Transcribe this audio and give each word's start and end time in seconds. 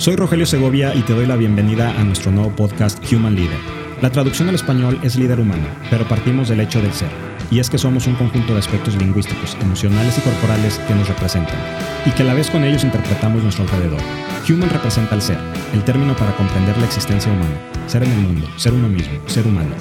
Soy 0.00 0.16
Rogelio 0.16 0.46
Segovia 0.46 0.94
y 0.94 1.02
te 1.02 1.12
doy 1.12 1.26
la 1.26 1.36
bienvenida 1.36 1.90
a 1.90 2.04
nuestro 2.04 2.32
nuevo 2.32 2.56
podcast 2.56 3.04
Human 3.12 3.34
Leader. 3.34 3.58
La 4.00 4.08
traducción 4.08 4.48
al 4.48 4.54
español 4.54 4.98
es 5.02 5.16
líder 5.16 5.38
humano, 5.38 5.66
pero 5.90 6.08
partimos 6.08 6.48
del 6.48 6.60
hecho 6.60 6.80
del 6.80 6.94
ser. 6.94 7.10
Y 7.50 7.58
es 7.58 7.68
que 7.68 7.76
somos 7.76 8.06
un 8.06 8.14
conjunto 8.14 8.54
de 8.54 8.60
aspectos 8.60 8.96
lingüísticos, 8.96 9.58
emocionales 9.60 10.16
y 10.16 10.22
corporales 10.22 10.78
que 10.88 10.94
nos 10.94 11.06
representan, 11.06 11.58
y 12.06 12.12
que 12.12 12.22
a 12.22 12.24
la 12.24 12.32
vez 12.32 12.48
con 12.48 12.64
ellos 12.64 12.82
interpretamos 12.82 13.42
nuestro 13.42 13.64
alrededor. 13.64 14.00
Human 14.48 14.70
representa 14.70 15.16
el 15.16 15.20
ser, 15.20 15.36
el 15.74 15.84
término 15.84 16.16
para 16.16 16.34
comprender 16.34 16.78
la 16.78 16.86
existencia 16.86 17.30
humana, 17.30 17.60
ser 17.86 18.02
en 18.02 18.12
el 18.12 18.20
mundo, 18.20 18.48
ser 18.56 18.72
uno 18.72 18.88
mismo, 18.88 19.20
ser 19.26 19.46
humano. 19.46 19.74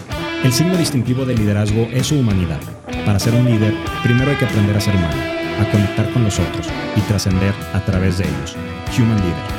El 0.44 0.52
signo 0.52 0.76
distintivo 0.76 1.24
del 1.24 1.38
liderazgo 1.38 1.88
es 1.94 2.08
su 2.08 2.20
humanidad. 2.20 2.60
Para 3.06 3.20
ser 3.20 3.36
un 3.36 3.46
líder, 3.46 3.74
primero 4.04 4.32
hay 4.32 4.36
que 4.36 4.44
aprender 4.44 4.76
a 4.76 4.82
ser 4.82 4.98
humano, 4.98 5.24
a 5.62 5.72
conectar 5.72 6.12
con 6.12 6.26
los 6.26 6.38
otros 6.40 6.68
y 6.98 7.00
trascender 7.08 7.54
a 7.74 7.80
través 7.86 8.18
de 8.18 8.26
ellos. 8.26 8.58
Human 8.98 9.16
Leader. 9.16 9.59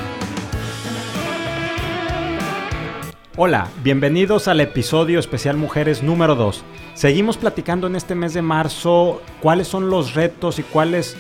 Hola, 3.43 3.69
bienvenidos 3.83 4.49
al 4.49 4.61
episodio 4.61 5.19
especial 5.19 5.57
Mujeres 5.57 6.03
número 6.03 6.35
2. 6.35 6.63
Seguimos 6.93 7.39
platicando 7.39 7.87
en 7.87 7.97
este 7.97 8.15
mes 8.15 8.35
de 8.35 8.43
marzo 8.43 9.23
cuáles 9.41 9.67
son 9.67 9.89
los 9.89 10.13
retos 10.13 10.59
y 10.59 10.63
cuáles 10.63 11.17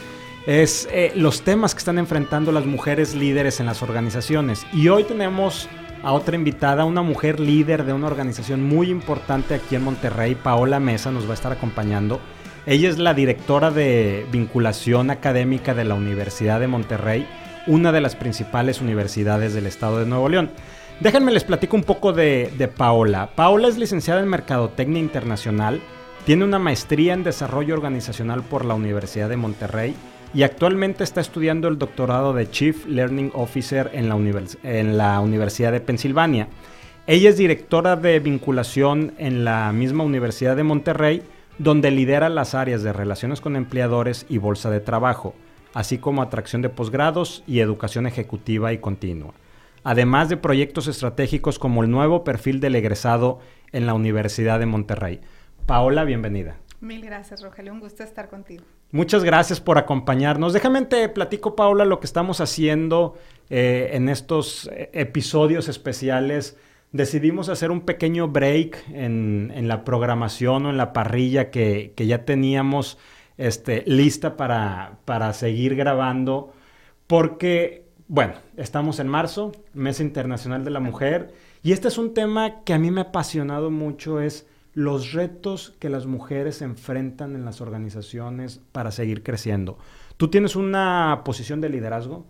es 0.46 0.86
eh, 0.92 1.12
los 1.14 1.40
temas 1.40 1.74
que 1.74 1.78
están 1.78 1.98
enfrentando 1.98 2.52
las 2.52 2.66
mujeres 2.66 3.14
líderes 3.14 3.58
en 3.58 3.64
las 3.64 3.82
organizaciones. 3.82 4.66
Y 4.74 4.88
hoy 4.88 5.04
tenemos 5.04 5.66
a 6.02 6.12
otra 6.12 6.36
invitada, 6.36 6.84
una 6.84 7.00
mujer 7.00 7.40
líder 7.40 7.84
de 7.84 7.94
una 7.94 8.08
organización 8.08 8.62
muy 8.62 8.90
importante 8.90 9.54
aquí 9.54 9.76
en 9.76 9.84
Monterrey, 9.84 10.34
Paola 10.34 10.78
Mesa, 10.78 11.10
nos 11.10 11.24
va 11.24 11.30
a 11.30 11.34
estar 11.36 11.52
acompañando. 11.52 12.20
Ella 12.66 12.90
es 12.90 12.98
la 12.98 13.14
directora 13.14 13.70
de 13.70 14.26
vinculación 14.30 15.10
académica 15.10 15.72
de 15.72 15.84
la 15.84 15.94
Universidad 15.94 16.60
de 16.60 16.66
Monterrey, 16.66 17.26
una 17.66 17.92
de 17.92 18.02
las 18.02 18.14
principales 18.14 18.82
universidades 18.82 19.54
del 19.54 19.64
estado 19.66 20.00
de 20.00 20.04
Nuevo 20.04 20.28
León. 20.28 20.50
Déjenme 21.00 21.32
les 21.32 21.44
platico 21.44 21.76
un 21.76 21.84
poco 21.84 22.12
de, 22.12 22.70
Paola. 22.76 23.30
Paola 23.34 23.68
es 23.68 23.78
licenciada 23.78 24.20
en 24.20 24.28
Mercadotecnia 24.28 25.00
Internacional, 25.00 25.80
tiene 26.26 26.44
una 26.44 26.58
maestría 26.58 27.14
en 27.14 27.24
Desarrollo 27.24 27.72
Organizacional 27.72 28.42
por 28.42 28.66
la 28.66 28.74
Universidad 28.74 29.30
de 29.30 29.38
Monterrey 29.38 29.94
y 30.34 30.42
actualmente 30.42 31.02
está 31.02 31.22
estudiando 31.22 31.68
el 31.68 31.78
doctorado 31.78 32.34
de 32.34 32.50
Chief 32.50 32.84
Learning 32.84 33.32
Officer 33.32 33.90
en 33.94 34.10
la, 34.10 34.42
en 34.62 34.98
la 34.98 35.20
Universidad 35.20 35.72
de 35.72 35.80
Pensilvania. 35.80 36.48
Ella 37.06 37.30
es 37.30 37.38
directora 37.38 37.96
de 37.96 38.20
vinculación 38.20 39.14
en 39.16 39.42
la 39.42 39.72
misma 39.72 40.04
Universidad 40.04 40.54
de 40.54 40.64
Monterrey, 40.64 41.22
donde 41.56 41.90
lidera 41.90 42.28
las 42.28 42.54
áreas 42.54 42.82
de 42.82 42.92
relaciones 42.92 43.40
con 43.40 43.56
empleadores 43.56 44.26
y 44.28 44.36
bolsa 44.36 44.68
de 44.68 44.80
trabajo, 44.80 45.34
así 45.72 45.96
como 45.96 46.20
atracción 46.20 46.60
de 46.60 46.68
posgrados 46.68 47.42
y 47.46 47.60
educación 47.60 48.06
ejecutiva 48.06 48.74
y 48.74 48.78
continua 48.78 49.32
además 49.84 50.28
de 50.28 50.36
proyectos 50.36 50.88
estratégicos 50.88 51.58
como 51.58 51.82
el 51.82 51.90
nuevo 51.90 52.24
perfil 52.24 52.60
del 52.60 52.76
egresado 52.76 53.38
en 53.72 53.86
la 53.86 53.94
Universidad 53.94 54.58
de 54.58 54.66
Monterrey. 54.66 55.20
Paola, 55.66 56.04
bienvenida. 56.04 56.56
Mil 56.80 57.04
gracias, 57.04 57.42
Rogelio. 57.42 57.72
Un 57.72 57.80
gusto 57.80 58.02
estar 58.02 58.28
contigo. 58.28 58.64
Muchas 58.90 59.22
gracias 59.22 59.60
por 59.60 59.78
acompañarnos. 59.78 60.52
Déjame 60.52 60.82
te 60.86 61.08
platico, 61.08 61.54
Paola, 61.54 61.84
lo 61.84 62.00
que 62.00 62.06
estamos 62.06 62.40
haciendo 62.40 63.16
eh, 63.50 63.90
en 63.92 64.08
estos 64.08 64.68
eh, 64.72 64.90
episodios 64.94 65.68
especiales. 65.68 66.56
Decidimos 66.92 67.48
hacer 67.50 67.70
un 67.70 67.82
pequeño 67.82 68.28
break 68.28 68.84
en, 68.92 69.68
la 69.68 69.84
programación 69.84 70.66
o 70.66 70.70
en 70.70 70.76
la 70.76 70.92
parrilla 70.92 71.50
que, 71.50 71.92
ya 71.96 72.24
teníamos 72.24 72.98
este, 73.36 73.84
lista 73.86 74.36
para, 74.36 74.98
para 75.04 75.32
seguir 75.34 75.76
grabando, 75.76 76.52
porque 77.06 77.89
bueno, 78.10 78.34
estamos 78.56 78.98
en 78.98 79.06
marzo, 79.06 79.52
Mes 79.72 80.00
Internacional 80.00 80.64
de 80.64 80.70
la 80.70 80.80
Mujer, 80.80 81.32
y 81.62 81.70
este 81.70 81.86
es 81.86 81.96
un 81.96 82.12
tema 82.12 82.64
que 82.64 82.74
a 82.74 82.78
mí 82.80 82.90
me 82.90 83.02
ha 83.02 83.04
apasionado 83.04 83.70
mucho, 83.70 84.20
es 84.20 84.48
los 84.74 85.12
retos 85.12 85.76
que 85.78 85.90
las 85.90 86.06
mujeres 86.06 86.60
enfrentan 86.60 87.36
en 87.36 87.44
las 87.44 87.60
organizaciones 87.60 88.62
para 88.72 88.90
seguir 88.90 89.22
creciendo. 89.22 89.78
Tú 90.16 90.26
tienes 90.26 90.56
una 90.56 91.22
posición 91.24 91.60
de 91.60 91.68
liderazgo 91.68 92.26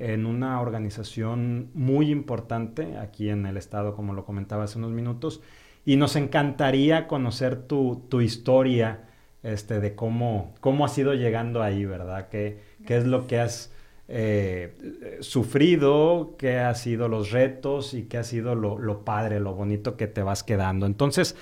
en 0.00 0.26
una 0.26 0.60
organización 0.60 1.70
muy 1.74 2.10
importante 2.10 2.98
aquí 2.98 3.28
en 3.28 3.46
el 3.46 3.56
estado, 3.56 3.94
como 3.94 4.14
lo 4.14 4.24
comentaba 4.24 4.64
hace 4.64 4.78
unos 4.78 4.90
minutos, 4.90 5.42
y 5.84 5.94
nos 5.94 6.16
encantaría 6.16 7.06
conocer 7.06 7.68
tu, 7.68 8.20
historia 8.20 9.06
este, 9.44 9.78
de 9.78 9.94
cómo, 9.94 10.54
cómo 10.58 10.84
has 10.84 10.98
ido 10.98 11.14
llegando 11.14 11.62
ahí, 11.62 11.84
¿verdad? 11.84 12.28
¿Qué, 12.30 12.60
qué 12.84 12.96
es 12.96 13.06
lo 13.06 13.28
que 13.28 13.38
has 13.38 13.72
eh, 14.12 15.18
sufrido, 15.20 16.34
qué 16.36 16.58
ha 16.58 16.74
sido 16.74 17.06
los 17.06 17.30
retos 17.30 17.94
y 17.94 18.06
qué 18.06 18.18
ha 18.18 18.24
sido 18.24 18.56
lo, 18.56 19.04
padre, 19.04 19.38
lo 19.38 19.54
bonito 19.54 19.96
que 19.96 20.08
te 20.08 20.24
vas 20.24 20.42
quedando. 20.42 20.84
Entonces, 20.86 21.36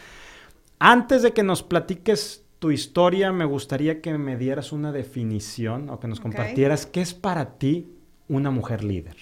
antes 0.78 1.22
de 1.22 1.32
que 1.32 1.42
nos 1.42 1.62
platiques 1.62 2.44
tu 2.58 2.70
historia, 2.70 3.32
me 3.32 3.46
gustaría 3.46 4.02
que 4.02 4.18
me 4.18 4.36
dieras 4.36 4.72
una 4.72 4.92
definición 4.92 5.88
o 5.88 5.98
que 5.98 6.08
nos 6.08 6.20
compartieras 6.20 6.84
qué 6.84 7.00
es 7.00 7.14
para 7.14 7.56
ti 7.56 7.96
una 8.28 8.50
mujer 8.50 8.84
líder. 8.84 9.16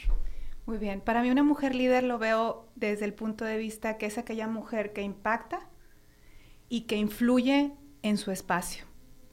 Muy 0.67 0.79
bien, 0.79 1.01
para 1.01 1.23
mí 1.23 1.31
una 1.31 1.45
mujer 1.45 1.77
líder 1.77 2.03
lo 2.03 2.19
veo 2.19 2.67
desde 2.75 3.05
el 3.05 3.15
punto 3.15 3.45
de 3.45 3.59
vista 3.59 3.97
que 3.97 4.07
es 4.07 4.19
aquella 4.19 4.49
mujer 4.49 4.93
que 4.93 5.03
impacta 5.03 5.61
y 6.69 6.83
que 6.83 6.97
influye 6.97 7.71
en 8.03 8.17
su 8.17 8.33
espacio, 8.33 8.87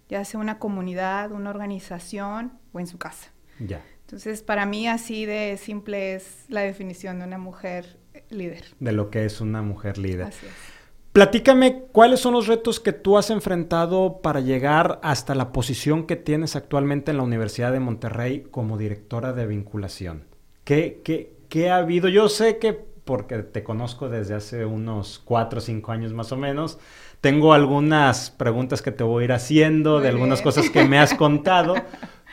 ya 0.07 0.23
sea 0.23 0.39
una 0.39 0.59
comunidad, 0.59 1.31
una 1.31 1.49
organización 1.49 2.59
o 2.73 2.79
en 2.79 2.85
su 2.85 2.99
casa. 2.99 3.31
Ya. 3.59 3.81
Entonces, 4.13 4.43
para 4.43 4.67
mí 4.67 4.87
así 4.87 5.25
de 5.25 5.57
simple 5.57 6.13
es 6.13 6.45
la 6.47 6.61
definición 6.61 7.17
de 7.17 7.25
una 7.25 7.39
mujer 7.39 7.97
líder. 8.29 8.63
De 8.79 8.91
lo 8.91 9.09
que 9.09 9.25
es 9.25 9.41
una 9.41 9.63
mujer 9.63 9.97
líder. 9.97 10.27
Así 10.27 10.45
es. 10.45 10.51
Platícame 11.13 11.85
cuáles 11.91 12.19
son 12.19 12.33
los 12.33 12.45
retos 12.45 12.79
que 12.79 12.93
tú 12.93 13.17
has 13.17 13.31
enfrentado 13.31 14.19
para 14.21 14.39
llegar 14.39 14.99
hasta 15.01 15.33
la 15.33 15.51
posición 15.51 16.05
que 16.05 16.15
tienes 16.15 16.55
actualmente 16.55 17.09
en 17.09 17.17
la 17.17 17.23
Universidad 17.23 17.71
de 17.71 17.79
Monterrey 17.79 18.43
como 18.51 18.77
directora 18.77 19.33
de 19.33 19.47
vinculación. 19.47 20.25
¿Qué, 20.63 21.01
qué, 21.03 21.35
qué 21.49 21.71
ha 21.71 21.77
habido? 21.77 22.07
Yo 22.07 22.29
sé 22.29 22.59
que, 22.59 22.73
porque 22.73 23.39
te 23.39 23.63
conozco 23.63 24.09
desde 24.09 24.35
hace 24.35 24.63
unos 24.63 25.17
cuatro 25.25 25.57
o 25.57 25.61
cinco 25.61 25.91
años 25.91 26.13
más 26.13 26.31
o 26.31 26.37
menos, 26.37 26.77
tengo 27.19 27.53
algunas 27.53 28.29
preguntas 28.29 28.83
que 28.83 28.91
te 28.91 29.03
voy 29.03 29.23
a 29.23 29.25
ir 29.25 29.31
haciendo, 29.31 30.01
de 30.01 30.09
algunas 30.09 30.43
cosas 30.43 30.69
que 30.69 30.83
me 30.83 30.99
has 30.99 31.13
contado, 31.15 31.73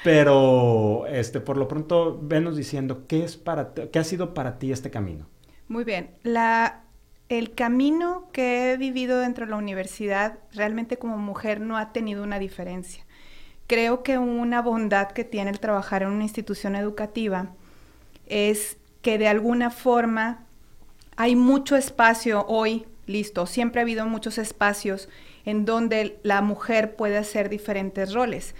Pero 0.02 1.06
este, 1.06 1.40
por 1.40 1.56
lo 1.56 1.68
pronto, 1.68 2.18
venos 2.22 2.56
diciendo, 2.56 3.06
¿qué, 3.06 3.24
es 3.24 3.36
para 3.36 3.74
¿qué 3.74 3.98
ha 3.98 4.04
sido 4.04 4.34
para 4.34 4.58
ti 4.58 4.72
este 4.72 4.90
camino? 4.90 5.26
Muy 5.68 5.84
bien. 5.84 6.10
La, 6.22 6.82
el 7.28 7.54
camino 7.54 8.28
que 8.32 8.72
he 8.72 8.76
vivido 8.76 9.20
dentro 9.20 9.44
de 9.44 9.50
la 9.50 9.56
universidad, 9.56 10.38
realmente 10.52 10.96
como 10.96 11.18
mujer, 11.18 11.60
no 11.60 11.76
ha 11.76 11.92
tenido 11.92 12.22
una 12.22 12.38
diferencia. 12.38 13.04
Creo 13.66 14.02
que 14.02 14.18
una 14.18 14.62
bondad 14.62 15.12
que 15.12 15.24
tiene 15.24 15.50
el 15.50 15.60
trabajar 15.60 16.02
en 16.02 16.08
una 16.08 16.24
institución 16.24 16.74
educativa 16.74 17.52
es 18.26 18.78
que 19.02 19.18
de 19.18 19.28
alguna 19.28 19.70
forma 19.70 20.44
hay 21.16 21.36
mucho 21.36 21.76
espacio 21.76 22.46
hoy, 22.48 22.86
listo, 23.06 23.46
siempre 23.46 23.80
ha 23.80 23.82
habido 23.82 24.06
muchos 24.06 24.38
espacios 24.38 25.08
en 25.44 25.64
donde 25.64 26.18
la 26.22 26.42
mujer 26.42 26.96
puede 26.96 27.16
hacer 27.16 27.48
diferentes 27.48 28.12
roles. 28.12 28.54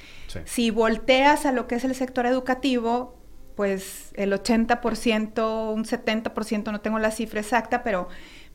Si 0.44 0.70
volteas 0.70 1.46
a 1.46 1.52
lo 1.52 1.66
que 1.66 1.74
es 1.74 1.84
el 1.84 1.94
sector 1.94 2.26
educativo, 2.26 3.18
pues 3.54 4.12
el 4.14 4.32
80%, 4.32 5.74
un 5.74 5.84
70%, 5.84 6.72
no 6.72 6.80
tengo 6.80 6.98
la 6.98 7.10
cifra 7.10 7.41
exacta, 7.41 7.82
pero 7.82 8.08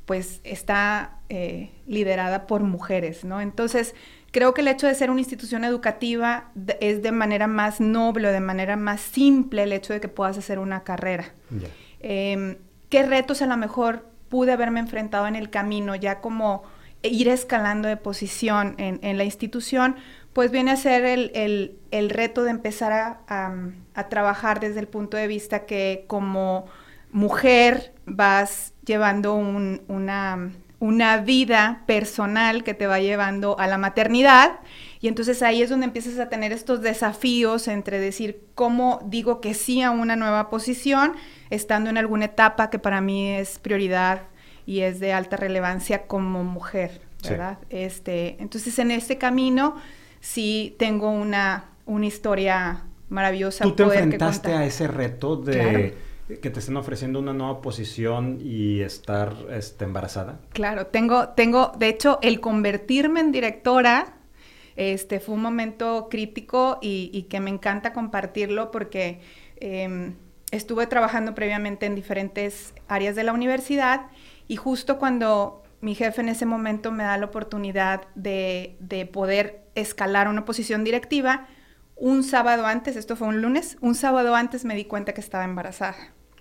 pues 0.05 0.39
está 0.43 1.19
eh, 1.29 1.71
liderada 1.87 2.47
por 2.47 2.61
mujeres, 2.61 3.25
¿no? 3.25 3.41
Entonces, 3.41 3.95
creo 4.31 4.53
que 4.53 4.61
el 4.61 4.67
hecho 4.67 4.87
de 4.87 4.95
ser 4.95 5.09
una 5.09 5.19
institución 5.19 5.63
educativa 5.63 6.51
es 6.79 7.01
de 7.01 7.11
manera 7.11 7.47
más 7.47 7.79
noble, 7.79 8.31
de 8.31 8.39
manera 8.39 8.77
más 8.77 9.01
simple 9.01 9.63
el 9.63 9.73
hecho 9.73 9.93
de 9.93 9.99
que 9.99 10.07
puedas 10.07 10.37
hacer 10.37 10.59
una 10.59 10.83
carrera. 10.83 11.33
Em, 11.99 12.57
¿Qué 12.89 13.03
retos 13.03 13.41
a 13.41 13.47
lo 13.47 13.57
mejor 13.57 14.05
pude 14.29 14.51
haberme 14.51 14.79
enfrentado 14.79 15.27
en 15.27 15.35
el 15.35 15.49
camino 15.49 15.95
ya 15.95 16.21
como 16.21 16.63
ir 17.07 17.29
escalando 17.29 17.87
de 17.87 17.97
posición 17.97 18.75
en, 18.77 19.17
la 19.17 19.23
institución, 19.23 19.95
pues 20.33 20.51
viene 20.51 20.71
a 20.71 20.77
ser 20.77 21.05
el, 21.05 22.09
reto 22.09 22.43
de 22.43 22.51
empezar 22.51 23.19
a, 23.27 24.07
trabajar 24.09 24.59
desde 24.59 24.79
el 24.79 24.87
punto 24.87 25.17
de 25.17 25.27
vista 25.27 25.65
que 25.65 26.05
como 26.07 26.65
mujer 27.11 27.93
vas 28.05 28.73
llevando 28.83 29.35
una, 29.35 30.51
una 30.79 31.17
vida 31.17 31.83
personal 31.87 32.63
que 32.63 32.73
te 32.73 32.87
va 32.87 32.99
llevando 32.99 33.57
a 33.59 33.67
la 33.67 33.77
maternidad. 33.77 34.59
Y 34.99 35.07
entonces 35.07 35.41
ahí 35.41 35.61
es 35.61 35.69
donde 35.69 35.85
empiezas 35.85 36.19
a 36.19 36.29
tener 36.29 36.51
estos 36.51 36.81
desafíos 36.81 37.67
entre 37.67 37.99
decir 37.99 38.41
cómo 38.55 38.99
digo 39.05 39.39
que 39.41 39.53
sí 39.53 39.81
a 39.81 39.91
una 39.91 40.15
nueva 40.15 40.49
posición, 40.49 41.13
estando 41.49 41.89
en 41.89 41.97
alguna 41.97 42.25
etapa 42.25 42.69
que 42.69 42.79
para 42.79 43.01
mí 43.01 43.29
es 43.29 43.59
prioridad 43.59 44.23
y 44.65 44.81
es 44.81 44.99
de 44.99 45.13
alta 45.13 45.37
relevancia 45.37 46.07
como 46.07 46.43
mujer, 46.43 47.01
¿verdad? 47.23 47.59
Este, 47.69 48.37
entonces 48.39 48.77
en 48.79 48.91
este 48.91 49.17
camino 49.17 49.75
sí 50.19 50.75
tengo 50.79 51.09
una, 51.09 51.65
una 51.85 52.05
historia 52.05 52.83
maravillosa. 53.09 53.63
¿Tú 53.63 53.75
te 53.75 53.83
enfrentaste 53.83 54.53
a 54.53 54.65
ese 54.65 54.87
reto 54.87 55.35
de 55.37 55.95
que 56.27 56.49
te 56.49 56.59
estén 56.59 56.75
ofreciendo 56.75 57.19
una 57.19 57.33
nueva 57.33 57.61
posición 57.61 58.39
y 58.41 58.81
estar 58.81 59.35
este, 59.51 59.85
embarazada? 59.85 60.39
Claro, 60.53 60.87
tengo, 60.87 61.29
tengo, 61.29 61.71
de 61.77 61.89
hecho, 61.89 62.17
el 62.21 62.39
convertirme 62.39 63.19
en 63.19 63.31
directora 63.31 64.15
este, 64.75 65.19
fue 65.19 65.35
un 65.35 65.41
momento 65.41 66.07
crítico 66.09 66.79
y, 66.81 67.23
que 67.29 67.39
me 67.39 67.49
encanta 67.49 67.93
compartirlo 67.93 68.71
porque 68.71 69.21
em, 69.57 70.15
estuve 70.51 70.87
trabajando 70.87 71.33
previamente 71.33 71.85
en 71.85 71.95
diferentes 71.95 72.73
áreas 72.87 73.15
de 73.15 73.23
la 73.23 73.33
universidad 73.33 74.07
y 74.47 74.55
justo 74.55 74.97
cuando 74.97 75.63
mi 75.81 75.95
jefe 75.95 76.21
en 76.21 76.29
ese 76.29 76.45
momento 76.45 76.91
me 76.91 77.03
da 77.03 77.17
la 77.17 77.25
oportunidad 77.25 78.01
de, 78.15 78.75
de 78.79 79.05
poder 79.05 79.65
escalar 79.75 80.27
una 80.27 80.45
posición 80.45 80.83
directiva, 80.83 81.47
un 81.95 82.23
sábado 82.23 82.65
antes, 82.65 82.95
esto 82.95 83.15
fue 83.15 83.27
un 83.27 83.41
lunes, 83.41 83.77
un 83.81 83.95
sábado 83.95 84.35
antes 84.35 84.65
me 84.65 84.75
di 84.75 84.85
cuenta 84.85 85.13
que 85.13 85.21
estaba 85.21 85.43
embarazada. 85.43 85.95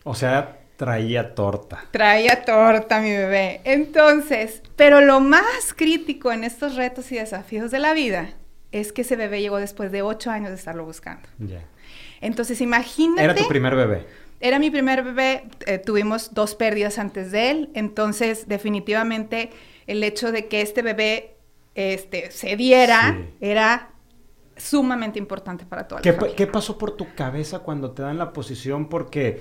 O 0.04 0.14
sea, 0.14 0.58
traía 0.76 1.34
torta. 1.34 1.84
Traía 1.90 2.44
torta 2.44 3.00
mi 3.00 3.10
bebé. 3.10 3.60
Entonces, 3.64 4.62
pero 4.76 5.00
lo 5.00 5.20
más 5.20 5.74
crítico 5.76 6.32
en 6.32 6.44
estos 6.44 6.76
retos 6.76 7.10
y 7.12 7.16
desafíos 7.16 7.70
de 7.70 7.78
la 7.78 7.94
vida 7.94 8.30
es 8.72 8.92
que 8.92 9.02
ese 9.02 9.16
bebé 9.16 9.40
llegó 9.40 9.58
después 9.58 9.92
de 9.92 10.02
ocho 10.02 10.30
años 10.30 10.50
de 10.50 10.56
estarlo 10.56 10.84
buscando. 10.84 11.28
Ya. 11.38 11.62
Entonces, 12.20 12.60
imagínate. 12.60 13.22
Era 13.22 13.34
tu 13.34 13.46
primer 13.46 13.76
bebé. 13.76 14.06
Era 14.40 14.58
mi 14.58 14.70
primer 14.70 15.02
bebé, 15.02 15.48
eh, 15.66 15.78
tuvimos 15.78 16.34
dos 16.34 16.54
pérdidas 16.54 16.98
antes 16.98 17.30
de 17.32 17.50
él, 17.50 17.70
entonces 17.74 18.46
definitivamente 18.48 19.50
el 19.86 20.02
hecho 20.02 20.32
de 20.32 20.48
que 20.48 20.60
este 20.60 20.82
bebé 20.82 21.36
este, 21.74 22.30
se 22.30 22.56
diera 22.56 23.18
era 23.40 23.90
sumamente 24.56 25.18
importante 25.18 25.64
para 25.64 25.88
toda 25.88 26.00
la 26.00 26.02
¿Qué, 26.02 26.12
familia. 26.12 26.36
¿Qué 26.36 26.46
pasó 26.46 26.78
por 26.78 26.92
tu 26.92 27.14
cabeza 27.14 27.60
cuando 27.60 27.92
te 27.92 28.02
dan 28.02 28.18
la 28.18 28.32
posición? 28.32 28.88
Porque 28.88 29.40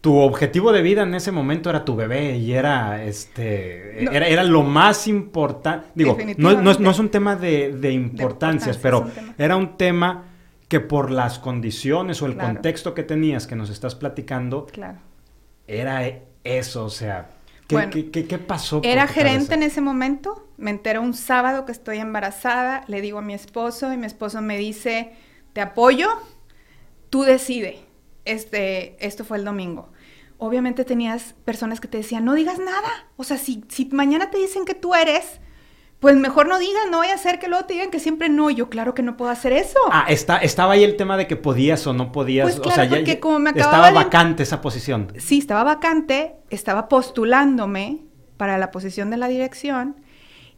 tu 0.00 0.16
objetivo 0.16 0.72
de 0.72 0.80
vida 0.80 1.02
en 1.02 1.14
ese 1.14 1.30
momento 1.30 1.68
era 1.68 1.84
tu 1.84 1.94
bebé 1.94 2.36
y 2.36 2.54
era 2.54 3.04
este 3.04 4.02
era, 4.04 4.26
era, 4.26 4.44
lo 4.44 4.62
más 4.62 5.06
importante. 5.06 5.88
Digo, 5.94 6.16
no, 6.38 6.60
no, 6.62 6.90
es, 6.90 6.98
un 6.98 7.10
tema 7.10 7.36
de, 7.36 7.92
importancias, 7.92 8.78
pero 8.78 9.10
era 9.36 9.56
un 9.56 9.76
tema 9.76 10.29
que 10.70 10.78
por 10.78 11.10
las 11.10 11.40
condiciones 11.40 12.22
o 12.22 12.26
el 12.26 12.36
contexto 12.36 12.94
que 12.94 13.02
tenías 13.02 13.48
que 13.48 13.56
nos 13.56 13.70
estás 13.70 13.96
platicando, 13.96 14.66
claro. 14.66 15.00
era 15.66 16.08
eso, 16.44 16.84
o 16.84 16.90
sea, 16.90 17.28
¿qué, 17.66 18.08
qué, 18.12 18.28
qué 18.28 18.38
pasó? 18.38 18.80
Era 18.84 19.08
gerente 19.08 19.54
en 19.54 19.64
ese 19.64 19.80
momento, 19.80 20.48
me 20.58 20.70
entero 20.70 21.02
un 21.02 21.14
sábado 21.14 21.66
que 21.66 21.72
estoy 21.72 21.98
embarazada, 21.98 22.84
le 22.86 23.00
digo 23.00 23.18
a 23.18 23.22
mi 23.22 23.34
esposo 23.34 23.92
y 23.92 23.96
mi 23.96 24.06
esposo 24.06 24.40
me 24.42 24.58
dice, 24.58 25.10
te 25.54 25.60
apoyo, 25.60 26.08
tú 27.10 27.24
decide. 27.24 27.80
Este, 28.24 28.94
esto 29.04 29.24
fue 29.24 29.38
el 29.38 29.44
domingo. 29.44 29.90
Obviamente 30.38 30.84
tenías 30.84 31.34
personas 31.44 31.80
que 31.80 31.88
te 31.88 31.98
decían, 31.98 32.24
no 32.24 32.34
digas 32.34 32.60
nada. 32.60 33.08
O 33.16 33.24
sea, 33.24 33.38
si, 33.38 33.64
si 33.66 33.86
mañana 33.86 34.30
te 34.30 34.38
dicen 34.38 34.64
que 34.64 34.74
tú 34.74 34.94
eres, 34.94 35.40
pues 36.00 36.16
mejor 36.16 36.48
no 36.48 36.58
digas, 36.58 36.84
no 36.90 36.98
voy 36.98 37.08
a 37.08 37.14
hacer 37.14 37.38
que 37.38 37.48
luego 37.48 37.66
te 37.66 37.74
digan 37.74 37.90
que 37.90 38.00
siempre 38.00 38.28
no. 38.28 38.50
Yo, 38.50 38.70
claro 38.70 38.94
que 38.94 39.02
no 39.02 39.16
puedo 39.16 39.30
hacer 39.30 39.52
eso. 39.52 39.78
Ah, 39.92 40.06
está, 40.08 40.38
estaba 40.38 40.72
ahí 40.72 40.82
el 40.82 40.96
tema 40.96 41.16
de 41.16 41.26
que 41.26 41.36
podías 41.36 41.86
o 41.86 41.92
no 41.92 42.10
podías. 42.10 42.44
Pues 42.44 42.60
claro, 42.60 42.82
o 42.82 42.86
sea, 42.86 42.88
porque 42.88 43.20
como 43.20 43.38
me 43.38 43.50
Estaba 43.50 43.90
vacante 43.90 44.42
esa 44.42 44.60
posición. 44.60 45.12
Sí, 45.18 45.38
estaba 45.38 45.62
vacante, 45.62 46.36
estaba 46.48 46.88
postulándome 46.88 48.00
para 48.36 48.56
la 48.56 48.70
posición 48.70 49.10
de 49.10 49.18
la 49.18 49.28
dirección 49.28 49.96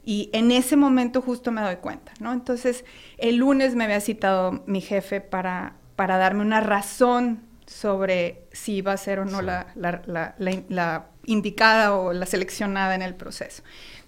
y 0.05 0.31
en 0.33 0.51
ese 0.51 0.77
momento 0.77 1.23
justo 1.23 1.53
me 1.53 1.61
doy 1.61 1.77
cuenta, 1.77 2.13
¿no? 2.19 2.33
Entonces, 2.33 2.85
el 3.19 3.37
lunes 3.37 3.77
me 3.77 3.85
había 3.85 4.01
citado 4.01 4.63
mi 4.67 4.81
jefe 4.81 5.21
para, 5.21 5.75
para 5.97 6.19
darme 6.19 6.43
una 6.43 6.61
razón 6.61 7.43
sobre 7.67 8.45
si 8.53 8.75
iba 8.75 8.93
a 8.93 8.97
ser 8.97 9.21
o 9.21 9.25
no 9.25 9.43
la, 9.43 9.67
la, 9.77 11.07
indicada 11.25 11.95
o 11.95 12.13
la 12.13 12.27
seleccionada 12.27 12.97
en 12.97 13.03
el 13.03 13.15
proceso. 13.15 13.63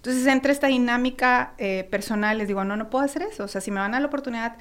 Entonces, 0.05 0.27
entre 0.27 0.51
esta 0.51 0.67
dinámica 0.67 1.55
eh, 1.57 1.87
personal, 1.89 2.37
les 2.37 2.47
digo, 2.47 2.63
no, 2.63 2.77
no 2.77 2.91
puedo 2.91 3.03
hacer 3.03 3.23
eso. 3.23 3.45
O 3.45 3.47
sea, 3.47 3.59
si 3.59 3.71
me 3.71 3.79
van 3.79 3.95
a 3.95 3.99
la 3.99 4.05
oportunidad, 4.05 4.55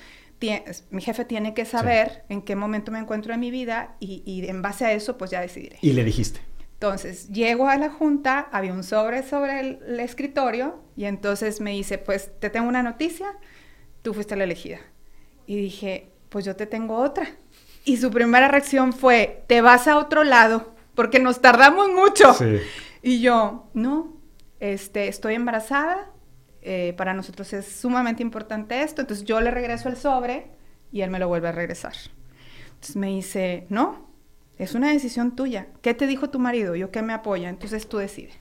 mi 0.90 1.02
jefe 1.02 1.26
tiene 1.26 1.52
que 1.52 1.66
saber 1.66 2.24
en 2.30 2.40
qué 2.40 2.56
momento 2.56 2.90
me 2.90 2.98
encuentro 2.98 3.34
en 3.34 3.40
mi 3.40 3.50
vida 3.50 3.94
y, 4.00 4.22
y 4.24 4.48
en 4.48 4.62
base 4.62 4.86
a 4.86 4.92
eso, 4.92 5.18
pues 5.18 5.30
ya 5.30 5.42
decidiré. 5.42 5.76
¿Y 5.82 5.92
le 5.92 6.02
dijiste? 6.02 6.40
Entonces, 6.72 7.28
llego 7.28 7.68
a 7.68 7.76
la 7.76 7.90
junta, 7.90 8.48
había 8.52 8.72
un 8.72 8.84
sobre 8.84 9.22
sobre 9.22 9.60
el, 9.60 10.00
escritorio 10.00 10.82
y 10.96 11.04
entonces 11.04 11.60
me 11.60 11.72
dice, 11.72 11.98
pues 11.98 12.30
te 12.40 12.48
tengo 12.48 12.66
una 12.66 12.82
noticia, 12.82 13.26
tú 14.00 14.14
fuiste 14.14 14.36
la 14.36 14.44
elegida. 14.44 14.78
Y 15.46 15.56
dije, 15.56 16.08
pues 16.30 16.46
yo 16.46 16.56
te 16.56 16.64
tengo 16.66 16.96
otra. 16.96 17.28
Y 17.84 17.98
su 17.98 18.10
primera 18.10 18.48
reacción 18.48 18.94
fue, 18.94 19.44
te 19.46 19.60
vas 19.60 19.88
a 19.88 19.98
otro 19.98 20.24
lado, 20.24 20.74
porque 20.94 21.18
nos 21.18 21.42
tardamos 21.42 21.90
mucho. 21.90 22.34
Y 23.02 23.20
yo, 23.20 23.68
no, 23.74 24.14
este, 24.60 25.08
estoy 25.08 25.34
embarazada, 25.34 26.10
eh, 26.62 26.94
para 26.96 27.12
nosotros 27.14 27.52
es 27.52 27.66
sumamente 27.66 28.22
importante 28.22 28.82
esto, 28.82 29.02
entonces 29.02 29.26
yo 29.26 29.40
le 29.40 29.50
regreso 29.50 29.88
el 29.88 29.96
sobre 29.96 30.50
y 30.92 31.02
él 31.02 31.10
me 31.10 31.18
lo 31.18 31.28
vuelve 31.28 31.48
a 31.48 31.52
regresar. 31.52 31.94
Entonces 32.74 32.96
me 32.96 33.08
dice, 33.08 33.66
no, 33.68 34.08
es 34.58 34.74
una 34.74 34.92
decisión 34.92 35.34
tuya. 35.36 35.68
¿Qué 35.82 35.94
te 35.94 36.06
dijo 36.06 36.30
tu 36.30 36.38
marido? 36.38 36.76
Yo 36.76 36.90
que 36.90 37.02
me 37.02 37.12
apoya. 37.12 37.48
Entonces 37.48 37.88
tú 37.88 37.98
decides. 37.98 38.34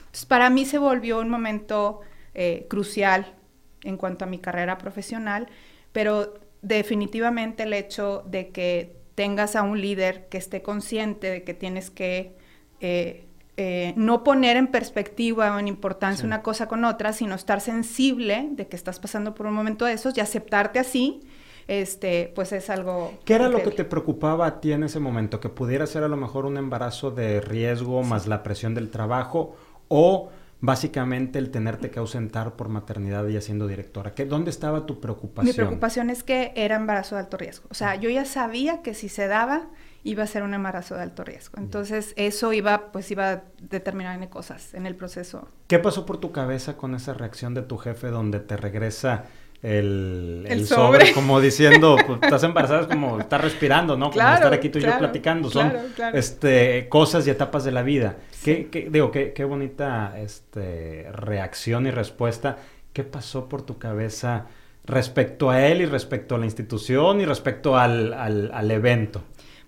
Entonces 0.00 0.26
para 0.26 0.50
mí 0.50 0.64
se 0.64 0.78
volvió 0.78 1.20
un 1.20 1.30
momento 1.30 2.00
eh, 2.34 2.66
crucial 2.68 3.34
en 3.82 3.96
cuanto 3.96 4.24
a 4.24 4.28
mi 4.28 4.38
carrera 4.38 4.78
profesional, 4.78 5.48
pero 5.92 6.34
definitivamente 6.62 7.62
el 7.62 7.72
hecho 7.72 8.24
de 8.26 8.48
que 8.48 8.96
tengas 9.14 9.56
a 9.56 9.62
un 9.62 9.80
líder 9.80 10.28
que 10.28 10.38
esté 10.38 10.62
consciente 10.62 11.30
de 11.30 11.44
que 11.44 11.54
tienes 11.54 11.90
que 11.90 12.36
eh, 12.80 13.27
eh, 13.60 13.92
no 13.96 14.22
poner 14.22 14.56
en 14.56 14.68
perspectiva 14.68 15.54
o 15.54 15.58
en 15.58 15.66
importancia 15.66 16.24
una 16.24 16.42
cosa 16.42 16.68
con 16.68 16.84
otra, 16.84 17.12
sino 17.12 17.34
estar 17.34 17.60
sensible 17.60 18.48
de 18.52 18.68
que 18.68 18.76
estás 18.76 19.00
pasando 19.00 19.34
por 19.34 19.46
un 19.46 19.52
momento 19.52 19.84
de 19.84 19.94
esos 19.94 20.16
y 20.16 20.20
aceptarte 20.20 20.78
así 20.78 21.20
este, 21.68 22.32
pues 22.34 22.52
es 22.52 22.70
algo... 22.70 23.12
¿Qué 23.24 23.34
era 23.34 23.48
lo 23.48 23.62
que 23.62 23.70
te 23.70 23.84
preocupaba 23.84 24.46
a 24.46 24.60
ti 24.60 24.72
en 24.72 24.82
ese 24.82 25.00
momento? 25.00 25.38
¿Que 25.38 25.50
pudiera 25.50 25.86
ser 25.86 26.02
a 26.02 26.08
lo 26.08 26.16
mejor 26.16 26.46
un 26.46 26.56
embarazo 26.56 27.10
de 27.10 27.40
riesgo 27.40 28.02
más 28.02 28.26
la 28.26 28.42
presión 28.42 28.74
del 28.74 28.90
trabajo 28.90 29.54
o 29.88 30.30
básicamente 30.60 31.38
el 31.38 31.50
tenerte 31.50 31.90
que 31.90 31.98
ausentar 31.98 32.54
por 32.54 32.70
maternidad 32.70 33.26
y 33.26 33.38
siendo 33.42 33.66
directora? 33.66 34.14
¿Qué, 34.14 34.24
¿Dónde 34.24 34.50
estaba 34.50 34.86
tu 34.86 34.98
preocupación? 34.98 35.46
Mi 35.46 35.52
preocupación 35.52 36.10
es 36.10 36.22
que 36.22 36.52
era 36.56 36.76
embarazo 36.76 37.16
de 37.16 37.22
alto 37.22 37.36
riesgo. 37.36 37.66
O 37.70 37.74
sea, 37.74 37.96
yo 37.96 38.08
ya 38.08 38.24
sabía 38.24 38.82
que 38.82 38.94
si 38.94 39.08
se 39.08 39.26
daba 39.26 39.68
iba 40.04 40.22
a 40.22 40.26
ser 40.26 40.42
un 40.42 40.54
embarazo 40.54 40.94
de 40.94 41.02
alto 41.02 41.24
riesgo. 41.24 41.58
Entonces, 41.58 42.14
eso 42.16 42.52
iba, 42.52 42.92
pues 42.92 43.10
iba 43.10 43.30
a 43.30 43.42
determinar 43.60 44.28
cosas 44.28 44.74
en 44.74 44.86
el 44.86 44.94
proceso. 44.94 45.48
¿Qué 45.66 45.78
pasó 45.78 46.06
por 46.06 46.18
tu 46.18 46.32
cabeza 46.32 46.76
con 46.76 46.94
esa 46.94 47.14
reacción 47.14 47.54
de 47.54 47.62
tu 47.62 47.76
jefe 47.76 48.08
donde 48.08 48.40
te 48.40 48.56
regresa 48.56 49.24
el, 49.62 50.66
sobre. 50.66 51.12
como 51.12 51.40
diciendo, 51.40 51.96
pues, 52.06 52.20
estás 52.22 52.44
embarazada, 52.44 52.82
es 52.82 52.86
como 52.86 53.18
estar 53.18 53.42
respirando, 53.42 53.96
¿no? 53.96 54.10
Como 54.10 54.28
estar 54.28 54.52
aquí 54.52 54.68
tú 54.68 54.78
y 54.78 54.82
yo 54.82 54.96
platicando, 54.98 55.50
son 55.50 55.72
este 56.14 56.88
cosas 56.88 57.26
y 57.26 57.30
etapas 57.30 57.64
de 57.64 57.72
la 57.72 57.82
vida. 57.82 58.16
Qué, 58.44 58.88
digo, 58.90 59.10
qué, 59.10 59.32
qué 59.32 59.44
bonita 59.44 60.14
este, 60.18 61.08
reacción 61.12 61.86
y 61.86 61.90
respuesta. 61.90 62.58
¿Qué 62.92 63.04
pasó 63.04 63.48
por 63.48 63.62
tu 63.62 63.78
cabeza 63.78 64.46
respecto 64.84 65.50
a 65.50 65.66
él 65.66 65.82
y 65.82 65.86
respecto 65.86 66.36
a 66.36 66.38
la 66.38 66.44
institución 66.44 67.20
y 67.20 67.24
respecto 67.24 67.76
al, 67.76 68.14
al 68.14 68.70
evento? 68.70 69.22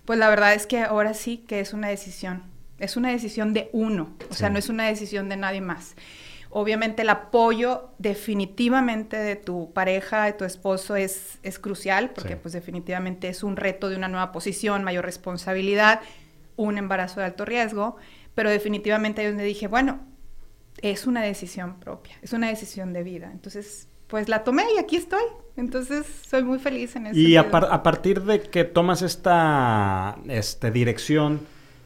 Pues 0.05 0.19
la 0.19 0.29
verdad 0.29 0.53
es 0.53 0.67
que 0.67 0.79
ahora 0.81 1.13
sí 1.13 1.37
que 1.37 1.59
es 1.59 1.73
una 1.73 1.87
decisión. 1.89 2.43
Es 2.79 2.97
una 2.97 3.09
decisión 3.09 3.53
de 3.53 3.69
uno, 3.73 4.15
o 4.31 4.33
sea, 4.33 4.49
no 4.49 4.57
es 4.57 4.67
una 4.67 4.87
decisión 4.87 5.29
de 5.29 5.37
nadie 5.37 5.61
más. 5.61 5.95
Obviamente 6.49 7.03
el 7.03 7.09
apoyo 7.09 7.91
definitivamente 7.99 9.17
de 9.17 9.35
tu 9.35 9.71
pareja, 9.71 10.25
de 10.25 10.33
tu 10.33 10.45
esposo 10.45 10.95
es, 10.95 11.37
es 11.43 11.59
crucial 11.59 12.09
porque 12.09 12.35
pues 12.37 12.53
definitivamente 12.53 13.29
es 13.29 13.43
un 13.43 13.55
reto 13.55 13.87
de 13.87 13.95
una 13.95 14.07
nueva 14.07 14.31
posición, 14.31 14.83
mayor 14.83 15.05
responsabilidad, 15.05 16.01
un 16.57 16.77
embarazo 16.77 17.19
de 17.19 17.27
alto 17.27 17.45
riesgo, 17.45 17.97
pero 18.35 18.49
definitivamente 18.49 19.21
ahí 19.21 19.27
donde 19.27 19.43
dije, 19.43 19.67
bueno, 19.67 20.01
es 20.81 21.05
una 21.05 21.21
decisión 21.21 21.79
propia, 21.79 22.15
es 22.21 22.33
una 22.33 22.47
decisión 22.47 22.93
de 22.93 23.03
vida. 23.03 23.29
Entonces, 23.31 23.87
pues 24.07 24.27
la 24.27 24.43
tomé 24.43 24.65
y 24.75 24.79
aquí 24.79 24.95
estoy. 24.95 25.23
Entonces, 25.57 26.05
soy 26.27 26.43
muy 26.43 26.59
feliz 26.59 26.95
en 26.95 27.07
eso. 27.07 27.19
Y 27.19 27.35
a, 27.35 27.41
a, 27.41 27.83
partir 27.83 28.21
de 28.23 28.41
que 28.41 28.63
tomas 28.63 29.01
esta 29.01 30.17
este, 30.27 30.71
dirección, 30.71 31.41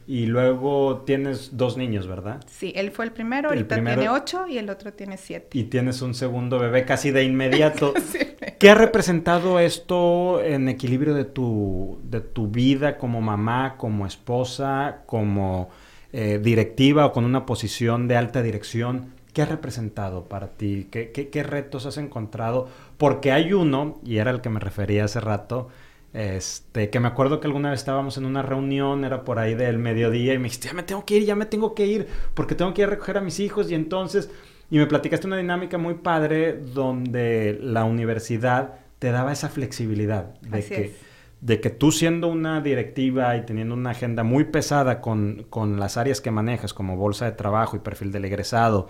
y 0.08 0.26
luego 0.26 1.02
tienes 1.04 1.56
dos 1.56 1.76
niños, 1.76 2.06
¿verdad? 2.06 2.44
Sí, 2.46 2.72
él 2.76 2.92
fue 2.92 3.06
el 3.06 3.12
primero, 3.12 3.50
el 3.50 3.58
ahorita 3.58 3.74
tiene 3.74 4.08
ocho 4.08 4.46
y 4.46 4.58
el 4.58 4.70
otro 4.70 4.92
tiene 4.92 5.16
siete. 5.16 5.58
Y 5.58 5.64
tienes 5.64 6.00
un 6.00 6.14
segundo 6.14 6.58
bebé 6.60 6.84
casi 6.84 7.10
de 7.10 7.24
inmediato. 7.24 7.92
¿Qué 8.58 8.70
ha 8.70 8.74
representado 8.74 9.58
esto 9.58 10.42
en 10.42 10.68
equilibrio 10.68 11.14
de 11.14 11.24
tu, 11.24 11.98
de 12.04 12.20
tu 12.20 12.46
vida 12.48 12.98
como 12.98 13.20
mamá, 13.20 13.74
como 13.76 14.06
esposa, 14.06 15.02
como 15.06 15.70
eh, 16.12 16.38
directiva 16.40 17.06
o 17.06 17.12
con 17.12 17.24
una 17.24 17.44
posición 17.44 18.06
de 18.06 18.16
alta 18.16 18.42
dirección? 18.42 19.12
¿Qué 19.32 19.42
ha 19.42 19.46
representado 19.46 20.24
para 20.24 20.52
ti? 20.52 20.86
¿Qué, 20.90 21.10
qué, 21.10 21.28
qué 21.28 21.42
retos 21.42 21.84
has 21.84 21.98
encontrado? 21.98 22.68
Porque 22.98 23.32
hay 23.32 23.52
uno, 23.52 24.00
y 24.04 24.18
era 24.18 24.30
el 24.30 24.40
que 24.40 24.48
me 24.50 24.60
refería 24.60 25.04
hace 25.04 25.20
rato, 25.20 25.68
Este, 26.12 26.88
que 26.88 26.98
me 26.98 27.08
acuerdo 27.08 27.40
que 27.40 27.46
alguna 27.46 27.70
vez 27.70 27.80
estábamos 27.80 28.16
en 28.16 28.24
una 28.24 28.40
reunión, 28.40 29.04
era 29.04 29.22
por 29.22 29.38
ahí 29.38 29.54
del 29.54 29.76
mediodía, 29.78 30.32
y 30.32 30.38
me 30.38 30.44
dijiste, 30.44 30.68
ya 30.68 30.74
me 30.74 30.82
tengo 30.82 31.04
que 31.04 31.16
ir, 31.18 31.24
ya 31.26 31.34
me 31.36 31.44
tengo 31.44 31.74
que 31.74 31.84
ir, 31.84 32.06
porque 32.32 32.54
tengo 32.54 32.72
que 32.72 32.80
ir 32.82 32.88
a 32.88 32.90
recoger 32.90 33.18
a 33.18 33.20
mis 33.20 33.38
hijos, 33.38 33.70
y 33.70 33.74
entonces, 33.74 34.30
y 34.70 34.78
me 34.78 34.86
platicaste 34.86 35.26
una 35.26 35.36
dinámica 35.36 35.76
muy 35.76 35.94
padre 35.94 36.58
donde 36.58 37.58
la 37.60 37.84
universidad 37.84 38.78
te 38.98 39.10
daba 39.10 39.32
esa 39.32 39.50
flexibilidad 39.50 40.40
de 40.40 40.64
que, 40.64 40.94
de 41.42 41.60
que 41.60 41.68
tú 41.68 41.92
siendo 41.92 42.28
una 42.28 42.62
directiva 42.62 43.36
y 43.36 43.44
teniendo 43.44 43.74
una 43.74 43.90
agenda 43.90 44.22
muy 44.22 44.44
pesada 44.44 45.02
con, 45.02 45.44
con, 45.50 45.78
las 45.78 45.98
áreas 45.98 46.22
que 46.22 46.30
manejas, 46.30 46.72
como 46.72 46.96
bolsa 46.96 47.26
de 47.26 47.32
trabajo 47.32 47.76
y 47.76 47.80
perfil 47.80 48.10
del 48.10 48.24
egresado, 48.24 48.88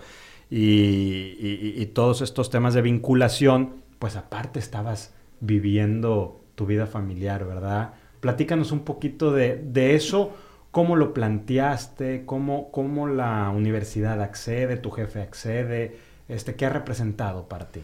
y, 0.49 1.75
y 1.75 1.85
todos 1.87 2.21
estos 2.21 2.49
temas 2.49 2.73
de 2.73 2.81
vinculación, 2.81 3.85
pues 3.99 4.15
aparte 4.15 4.59
estabas 4.59 5.13
viviendo 5.39 6.41
tu 6.55 6.65
vida 6.65 6.87
familiar, 6.87 7.45
¿verdad? 7.45 7.93
Platícanos 8.19 8.71
un 8.71 8.81
poquito 8.81 9.31
de, 9.31 9.95
eso, 9.95 10.35
cómo 10.71 10.95
lo 10.95 11.13
planteaste, 11.13 12.25
cómo, 12.25 12.71
cómo 12.71 13.07
la 13.07 13.49
universidad 13.49 14.21
accede, 14.21 14.77
tu 14.77 14.91
jefe 14.91 15.21
accede, 15.21 15.97
este, 16.27 16.55
¿qué 16.55 16.65
ha 16.65 16.69
representado 16.69 17.47
para 17.47 17.67
ti? 17.69 17.81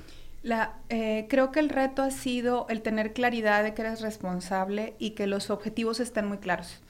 Eh, 0.89 1.27
creo 1.29 1.51
que 1.51 1.60
el 1.60 1.70
reto 1.70 2.01
ha 2.01 2.12
sido 2.12 2.65
el 2.70 2.82
tener 2.82 3.13
claridad 3.13 3.63
de 3.63 3.74
que 3.74 3.84
eres 3.84 4.01
responsable 4.01 4.96
y 5.00 5.12
que 5.12 5.27
los 5.27 5.50
objetivos 5.50 6.00
estén 6.00 6.25
muy 6.27 6.39
claros. 6.39 6.82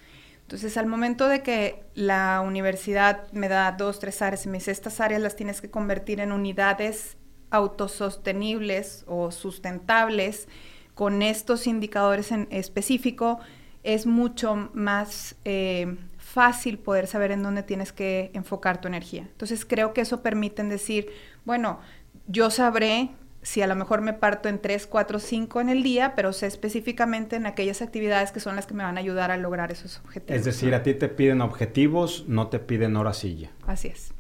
Entonces, 0.42 0.76
al 0.78 0.88
momento 0.88 1.28
de 1.28 1.42
que 1.42 1.84
la 1.94 2.42
universidad 2.42 3.32
me 3.32 3.48
da 3.48 3.72
dos, 3.72 4.00
tres 4.00 4.22
áreas 4.22 4.46
y 4.46 4.50
me 4.50 4.58
dice, 4.58 4.72
estas 4.72 5.00
áreas 5.00 5.22
las 5.22 5.36
tienes 5.36 5.62
que 5.62 5.70
convertir 5.70 6.20
en 6.20 6.32
unidades 6.32 7.18
autosostenibles 7.54 9.06
o 9.08 9.32
sustentables, 9.32 10.48
con 10.96 11.22
estos 11.22 11.68
indicadores 11.68 12.32
en 12.32 12.48
específico, 12.52 13.40
es 13.84 14.06
mucho 14.06 14.70
más 14.74 15.36
eh, 15.46 15.96
fácil 16.18 16.80
poder 16.80 17.08
saber 17.08 17.32
en 17.32 17.44
dónde 17.44 17.64
tienes 17.64 17.92
que 17.92 18.32
enfocar 18.34 18.82
tu 18.82 18.88
energía. 18.88 19.22
Entonces 19.22 19.66
creo 19.66 19.94
que 19.94 20.02
eso 20.02 20.22
permite 20.22 20.64
decir, 20.64 21.08
bueno, 21.46 21.80
yo 22.28 22.50
sabré 22.50 23.12
si 23.44 23.62
a 23.62 23.68
lo 23.68 23.76
mejor 23.76 24.02
me 24.02 24.14
parto 24.14 24.50
en 24.50 24.60
3, 24.60 24.88
4, 24.88 25.20
5 25.20 25.62
en 25.62 25.70
el 25.70 25.84
día, 25.84 26.14
pero 26.16 26.34
sé 26.34 26.48
específicamente 26.48 27.36
en 27.36 27.46
aquellas 27.46 27.82
actividades 27.82 28.32
que 28.32 28.40
son 28.40 28.56
las 28.56 28.66
que 28.66 28.74
me 28.74 28.84
van 28.84 28.98
a 28.98 29.02
ayudar 29.02 29.32
a 29.32 29.38
lograr 29.38 29.72
esos 29.72 30.00
objetivos. 30.00 30.40
Es 30.40 30.46
decir, 30.46 30.74
a 30.74 30.82
ti 30.82 30.94
te 30.94 31.10
piden 31.10 31.42
objetivos, 31.42 32.26
no 32.28 32.48
te 32.48 32.60
piden 32.60 32.96
hora 32.96 33.14
silla. 33.14 33.52
Así 33.68 33.90
es. 33.90 34.14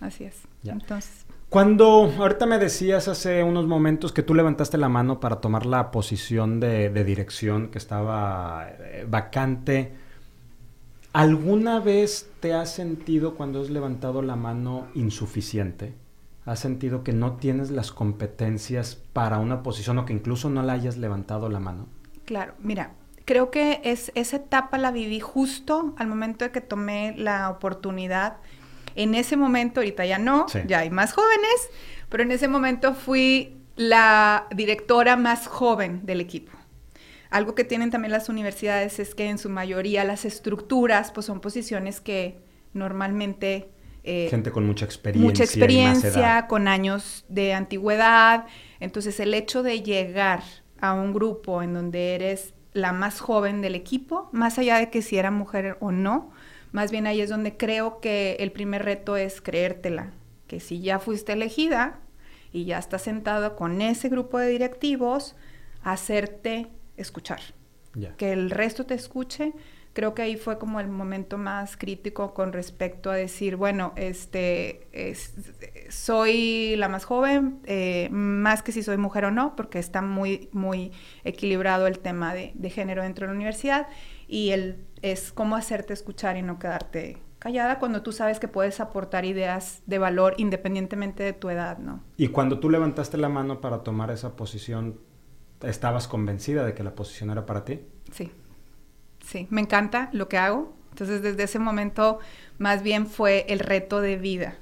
Así 0.00 0.24
es. 0.24 0.42
Entonces, 0.72 1.26
cuando 1.48 2.12
ahorita 2.18 2.44
me 2.44 2.58
decías 2.58 3.06
hace 3.06 3.44
unos 3.44 3.66
momentos 3.66 4.12
que 4.12 4.22
tú 4.22 4.34
levantaste 4.34 4.78
la 4.78 4.88
mano 4.88 5.20
para 5.20 5.36
tomar 5.40 5.64
la 5.64 5.92
posición 5.92 6.58
de, 6.58 6.90
dirección 7.04 7.68
que 7.68 7.78
estaba 7.78 8.68
eh, 8.68 9.06
vacante, 9.08 9.94
¿alguna 11.12 11.78
vez 11.78 12.30
te 12.40 12.52
has 12.52 12.72
sentido 12.72 13.36
cuando 13.36 13.60
has 13.60 13.70
levantado 13.70 14.22
la 14.22 14.34
mano 14.34 14.88
insuficiente? 14.94 15.94
¿Has 16.44 16.58
sentido 16.60 17.04
que 17.04 17.12
no 17.12 17.36
tienes 17.36 17.70
las 17.70 17.92
competencias 17.92 18.96
para 19.12 19.38
una 19.38 19.62
posición 19.62 19.98
o 19.98 20.04
que 20.04 20.12
incluso 20.12 20.50
no 20.50 20.62
la 20.62 20.72
hayas 20.72 20.96
levantado 20.96 21.48
la 21.48 21.60
mano? 21.60 21.86
Claro, 22.24 22.54
mira, 22.58 22.92
creo 23.24 23.52
que 23.52 23.80
es, 23.84 24.10
esa 24.16 24.36
etapa 24.36 24.78
la 24.78 24.90
viví 24.90 25.20
justo 25.20 25.94
al 25.96 26.08
momento 26.08 26.44
de 26.44 26.50
que 26.50 26.60
tomé 26.60 27.14
la 27.16 27.50
oportunidad 27.50 28.38
en 28.96 29.14
ese 29.14 29.36
momento, 29.36 29.80
ahorita 29.80 30.04
ya 30.04 30.18
no, 30.18 30.46
ya 30.66 30.80
hay 30.80 30.90
más 30.90 31.12
jóvenes, 31.12 31.70
pero 32.08 32.22
en 32.22 32.32
ese 32.32 32.48
momento 32.48 32.94
fui 32.94 33.56
la 33.76 34.46
directora 34.54 35.16
más 35.16 35.46
joven 35.46 36.04
del 36.04 36.20
equipo. 36.20 36.52
Algo 37.30 37.54
que 37.54 37.64
tienen 37.64 37.90
también 37.90 38.12
las 38.12 38.28
universidades 38.28 38.98
es 38.98 39.14
que 39.14 39.28
en 39.28 39.38
su 39.38 39.50
mayoría 39.50 40.04
las 40.04 40.24
estructuras 40.24 41.12
pues 41.12 41.26
son 41.26 41.40
posiciones 41.40 42.00
que 42.00 42.38
normalmente... 42.72 43.70
Eh, 44.04 44.28
Gente 44.30 44.52
con 44.52 44.64
mucha 44.64 44.84
experiencia. 44.84 45.26
Mucha 45.26 45.44
experiencia, 45.44 46.46
con 46.46 46.68
años 46.68 47.24
de 47.28 47.52
antigüedad. 47.52 48.46
Entonces 48.80 49.20
el 49.20 49.34
hecho 49.34 49.62
de 49.62 49.82
llegar 49.82 50.42
a 50.80 50.94
un 50.94 51.12
grupo 51.12 51.62
en 51.62 51.74
donde 51.74 52.14
eres 52.14 52.54
la 52.72 52.92
más 52.92 53.20
joven 53.20 53.60
del 53.60 53.74
equipo, 53.74 54.28
más 54.32 54.58
allá 54.58 54.78
de 54.78 54.90
que 54.90 55.02
si 55.02 55.18
era 55.18 55.30
mujer 55.30 55.76
o 55.80 55.90
no, 55.92 56.30
más 56.76 56.90
bien 56.90 57.06
ahí 57.06 57.22
es 57.22 57.30
donde 57.30 57.56
creo 57.56 58.00
que 58.00 58.36
el 58.38 58.52
primer 58.52 58.84
reto 58.84 59.16
es 59.16 59.40
creértela, 59.40 60.12
que 60.46 60.60
si 60.60 60.82
ya 60.82 60.98
fuiste 60.98 61.32
elegida 61.32 62.00
y 62.52 62.66
ya 62.66 62.76
estás 62.76 63.00
sentada 63.00 63.56
con 63.56 63.80
ese 63.80 64.10
grupo 64.10 64.38
de 64.38 64.50
directivos, 64.50 65.36
hacerte 65.82 66.66
escuchar. 66.98 67.40
Que 68.18 68.34
el 68.34 68.50
resto 68.50 68.84
te 68.84 68.92
escuche. 68.92 69.54
Creo 69.94 70.12
que 70.12 70.20
ahí 70.20 70.36
fue 70.36 70.58
como 70.58 70.78
el 70.78 70.88
momento 70.88 71.38
más 71.38 71.78
crítico 71.78 72.34
con 72.34 72.52
respecto 72.52 73.10
a 73.10 73.14
decir, 73.14 73.56
bueno, 73.56 73.94
este, 73.96 75.14
soy 75.88 76.76
la 76.76 76.90
más 76.90 77.06
joven, 77.06 77.60
eh, 77.64 78.10
más 78.10 78.62
que 78.62 78.72
si 78.72 78.82
soy 78.82 78.98
mujer 78.98 79.24
o 79.24 79.30
no, 79.30 79.56
porque 79.56 79.78
está 79.78 80.02
muy, 80.02 80.50
muy 80.52 80.92
equilibrado 81.24 81.86
el 81.86 82.00
tema 82.00 82.34
de, 82.34 82.52
de 82.54 82.68
género 82.68 83.02
dentro 83.02 83.26
de 83.26 83.32
la 83.32 83.36
universidad 83.36 83.88
y 84.28 84.50
el 84.50 84.85
es 85.02 85.32
cómo 85.32 85.56
hacerte 85.56 85.92
escuchar 85.92 86.36
y 86.36 86.42
no 86.42 86.58
quedarte 86.58 87.18
callada 87.38 87.78
cuando 87.78 88.02
tú 88.02 88.12
sabes 88.12 88.40
que 88.40 88.48
puedes 88.48 88.80
aportar 88.80 89.24
ideas 89.24 89.82
de 89.86 89.98
valor 89.98 90.34
independientemente 90.36 91.22
de 91.22 91.32
tu 91.32 91.50
edad, 91.50 91.78
¿no? 91.78 92.02
Y 92.16 92.28
cuando 92.28 92.58
tú 92.58 92.70
levantaste 92.70 93.16
la 93.18 93.28
mano 93.28 93.60
para 93.60 93.82
tomar 93.82 94.10
esa 94.10 94.36
posición, 94.36 94.98
¿estabas 95.62 96.08
convencida 96.08 96.64
de 96.64 96.74
que 96.74 96.82
la 96.82 96.94
posición 96.94 97.30
era 97.30 97.46
para 97.46 97.64
ti? 97.64 97.80
Sí, 98.10 98.32
sí, 99.24 99.46
me 99.50 99.60
encanta 99.60 100.10
lo 100.12 100.28
que 100.28 100.38
hago. 100.38 100.74
Entonces 100.90 101.20
desde 101.20 101.42
ese 101.42 101.58
momento 101.58 102.20
más 102.58 102.82
bien 102.82 103.06
fue 103.06 103.44
el 103.48 103.58
reto 103.58 104.00
de 104.00 104.16
vida 104.16 104.56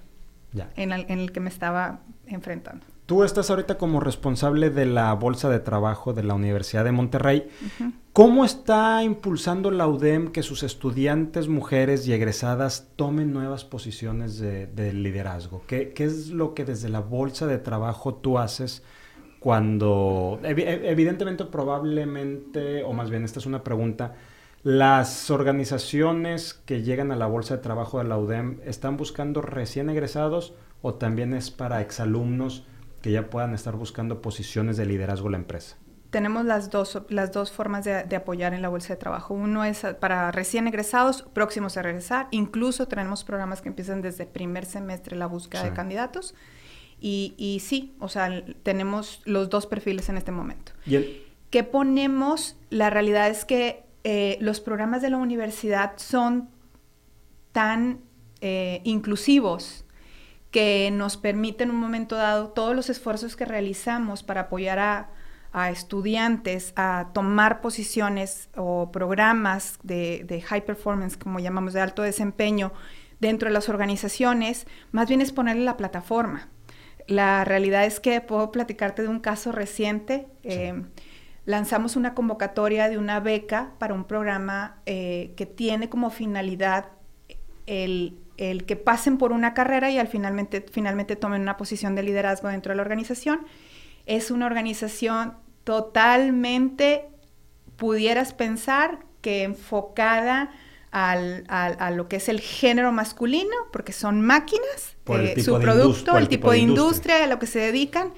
En, 0.77 0.93
el, 0.93 1.31
que 1.31 1.39
me 1.39 1.49
estaba 1.49 2.01
enfrentando. 2.27 2.85
Tú 3.07 3.23
estás 3.23 3.51
ahorita 3.51 3.77
como 3.77 4.01
responsable 4.01 4.71
de 4.71 4.87
la 4.87 5.13
Bolsa 5.13 5.51
de 5.51 5.61
Trabajo 5.61 6.15
de 6.15 6.23
la 6.23 6.33
Universidad 6.33 6.85
de 6.85 6.93
Monterrey. 6.93 7.51
¿Cómo 8.15 8.47
está 8.47 9.03
impulsando 9.03 9.71
la 9.71 9.87
UDEM 9.87 10.33
que 10.33 10.43
sus 10.43 10.63
estudiantes 10.63 11.47
mujeres 11.47 12.09
y 12.09 12.15
egresadas 12.15 12.89
tomen 12.97 13.35
nuevas 13.35 13.67
posiciones 13.67 14.39
de, 14.39 14.93
liderazgo? 14.95 15.65
¿Qué, 15.67 15.93
es 15.99 16.31
lo 16.31 16.55
que 16.55 16.65
desde 16.65 16.89
la 16.89 17.01
bolsa 17.01 17.47
de 17.47 17.59
trabajo 17.59 18.15
tú 18.15 18.39
haces 18.39 18.83
cuando, 19.39 20.41
evidentemente, 20.43 21.45
probablemente, 21.45 22.85
o 22.85 22.95
más 22.95 23.11
bien 23.11 23.25
esta 23.25 23.39
es 23.39 23.45
una 23.45 23.63
pregunta, 23.63 24.15
las 24.63 25.31
organizaciones 25.31 26.55
que 26.55 26.83
llegan 26.83 27.13
a 27.13 27.17
la 27.17 27.27
bolsa 27.27 27.57
de 27.57 27.63
trabajo 27.63 27.99
de 27.99 28.05
la 28.05 28.17
UDEM 28.17 28.61
están 28.65 28.97
buscando 28.97 29.43
recién 29.43 29.91
egresados 29.91 30.55
o 30.81 30.95
también 30.95 31.35
es 31.35 31.51
para 31.51 31.83
exalumnos 31.83 32.65
que 33.05 33.13
ya 33.13 33.29
puedan 33.29 33.53
estar 33.53 33.77
buscando 33.77 34.23
posiciones 34.23 34.79
de 34.79 34.87
liderazgo 34.87 35.27
en 35.27 35.33
la 35.33 35.39
empresa? 35.39 35.77
tenemos 36.09 36.47
las 36.47 36.71
dos, 36.71 37.03
las 37.09 37.33
dos 37.33 37.51
formas 37.51 37.85
de, 37.85 38.17
apoyar 38.17 38.55
en 38.55 38.63
la 38.63 38.69
bolsa 38.69 38.95
de 38.95 38.97
trabajo. 38.97 39.35
Uno 39.35 39.65
es 39.65 39.85
para 39.99 40.31
recién 40.31 40.69
egresados, 40.69 41.23
próximos 41.33 41.77
a 41.77 41.83
regresar. 41.83 42.29
Incluso 42.31 42.87
tenemos 42.87 43.25
programas 43.25 43.61
que 43.61 43.69
empiezan 43.69 44.01
desde 44.01 44.23
el 44.23 44.29
primer 44.29 44.65
semestre 44.65 45.17
la 45.17 45.27
búsqueda 45.27 45.65
de 45.65 45.73
candidatos. 45.73 46.37
Y, 47.01 47.35
y, 47.37 47.59
sí, 47.61 47.97
o 47.99 48.09
sea, 48.09 48.45
tenemos 48.63 49.23
los 49.25 49.51
dos 49.51 49.67
perfiles 49.67 50.09
en 50.09 50.17
este 50.17 50.31
momento. 50.31 50.71
¿Y 50.87 51.25
¿Qué 51.51 51.65
ponemos? 51.65 52.57
La 52.71 52.91
realidad 52.91 53.29
es 53.29 53.45
que 53.45 53.83
eh, 54.05 54.39
los 54.41 54.61
programas 54.61 55.03
de 55.03 55.11
la 55.11 55.17
universidad 55.17 55.95
son 55.97 56.49
tan 57.51 57.99
eh, 58.41 58.83
inclusivos 58.85 59.84
que 60.55 60.89
nos 60.93 61.17
permiten 61.17 61.71
en 61.71 61.75
un 61.75 61.81
momento 61.81 62.15
dado 62.15 62.51
todos 62.51 62.77
los 62.77 62.89
esfuerzos 62.89 63.35
que 63.35 63.45
realizamos 63.45 64.23
para 64.23 64.43
apoyar 64.43 64.79
a 64.79 65.11
a 65.55 65.71
estudiantes 65.71 66.73
a 66.75 67.11
tomar 67.15 67.61
posiciones 67.61 68.49
o 68.57 68.91
programas 68.91 69.79
de, 69.85 70.45
high 70.49 70.65
performance, 70.67 71.17
como 71.17 71.39
llamamos, 71.39 71.73
de 71.75 71.81
alto 71.81 72.03
desempeño 72.03 72.73
dentro 73.21 73.49
de 73.49 73.55
las 73.55 73.69
organizaciones, 73.69 74.67
más 74.91 75.07
bien 75.09 75.21
es 75.21 75.31
ponerle 75.31 75.65
la 75.65 75.77
plataforma. 75.77 76.49
La 77.07 77.45
realidad 77.45 77.85
es 77.85 78.01
que 78.01 78.21
puedo 78.21 78.51
platicarte 78.51 79.03
de 79.03 79.09
un 79.09 79.21
caso 79.21 79.53
reciente. 79.53 80.27
Eh, 80.43 80.83
lanzamos 81.45 81.95
una 81.95 82.15
convocatoria 82.15 82.89
de 82.89 82.99
una 82.99 83.21
beca 83.21 83.75
para 83.79 83.95
un 83.95 84.05
programa 84.05 84.79
eh, 84.87 85.35
que 85.37 85.47
tiene 85.47 85.89
como 85.89 86.11
finalidad 86.11 86.89
el, 87.67 88.19
el, 88.37 88.65
que 88.65 88.77
pasen 88.77 89.19
por 89.19 89.33
una 89.33 89.55
carrera 89.55 89.91
y 89.91 89.99
al 89.99 90.09
finalmente, 90.09 90.65
finalmente 90.71 91.17
tomen 91.17 91.43
una 91.43 91.57
posición 91.57 91.95
de 91.95 92.03
liderazgo 92.03 92.49
dentro 92.49 92.73
de 92.73 92.77
la 92.77 92.83
organización. 92.83 93.47
Es 94.07 94.31
una 94.31 94.47
organización 94.47 95.35
totalmente 95.65 97.09
pudieras 97.77 98.33
pensar 98.35 98.99
que 99.21 99.43
enfocada 99.43 100.51
al, 100.91 101.45
a 101.49 101.91
lo 101.91 102.09
que 102.09 102.17
es 102.17 102.29
el 102.29 102.41
género 102.41 102.93
masculino, 102.93 103.57
porque 103.73 103.93
son 103.93 104.21
máquinas, 104.21 104.97
Por 105.03 105.41
su 105.41 105.59
producto, 105.59 106.17
el 106.17 106.29
tipo, 106.29 106.53
de 106.53 106.59
industria. 106.59 107.25
a 107.25 107.27
lo 107.27 107.41
que 107.41 107.47
se 107.49 107.59
dedican, 107.59 108.13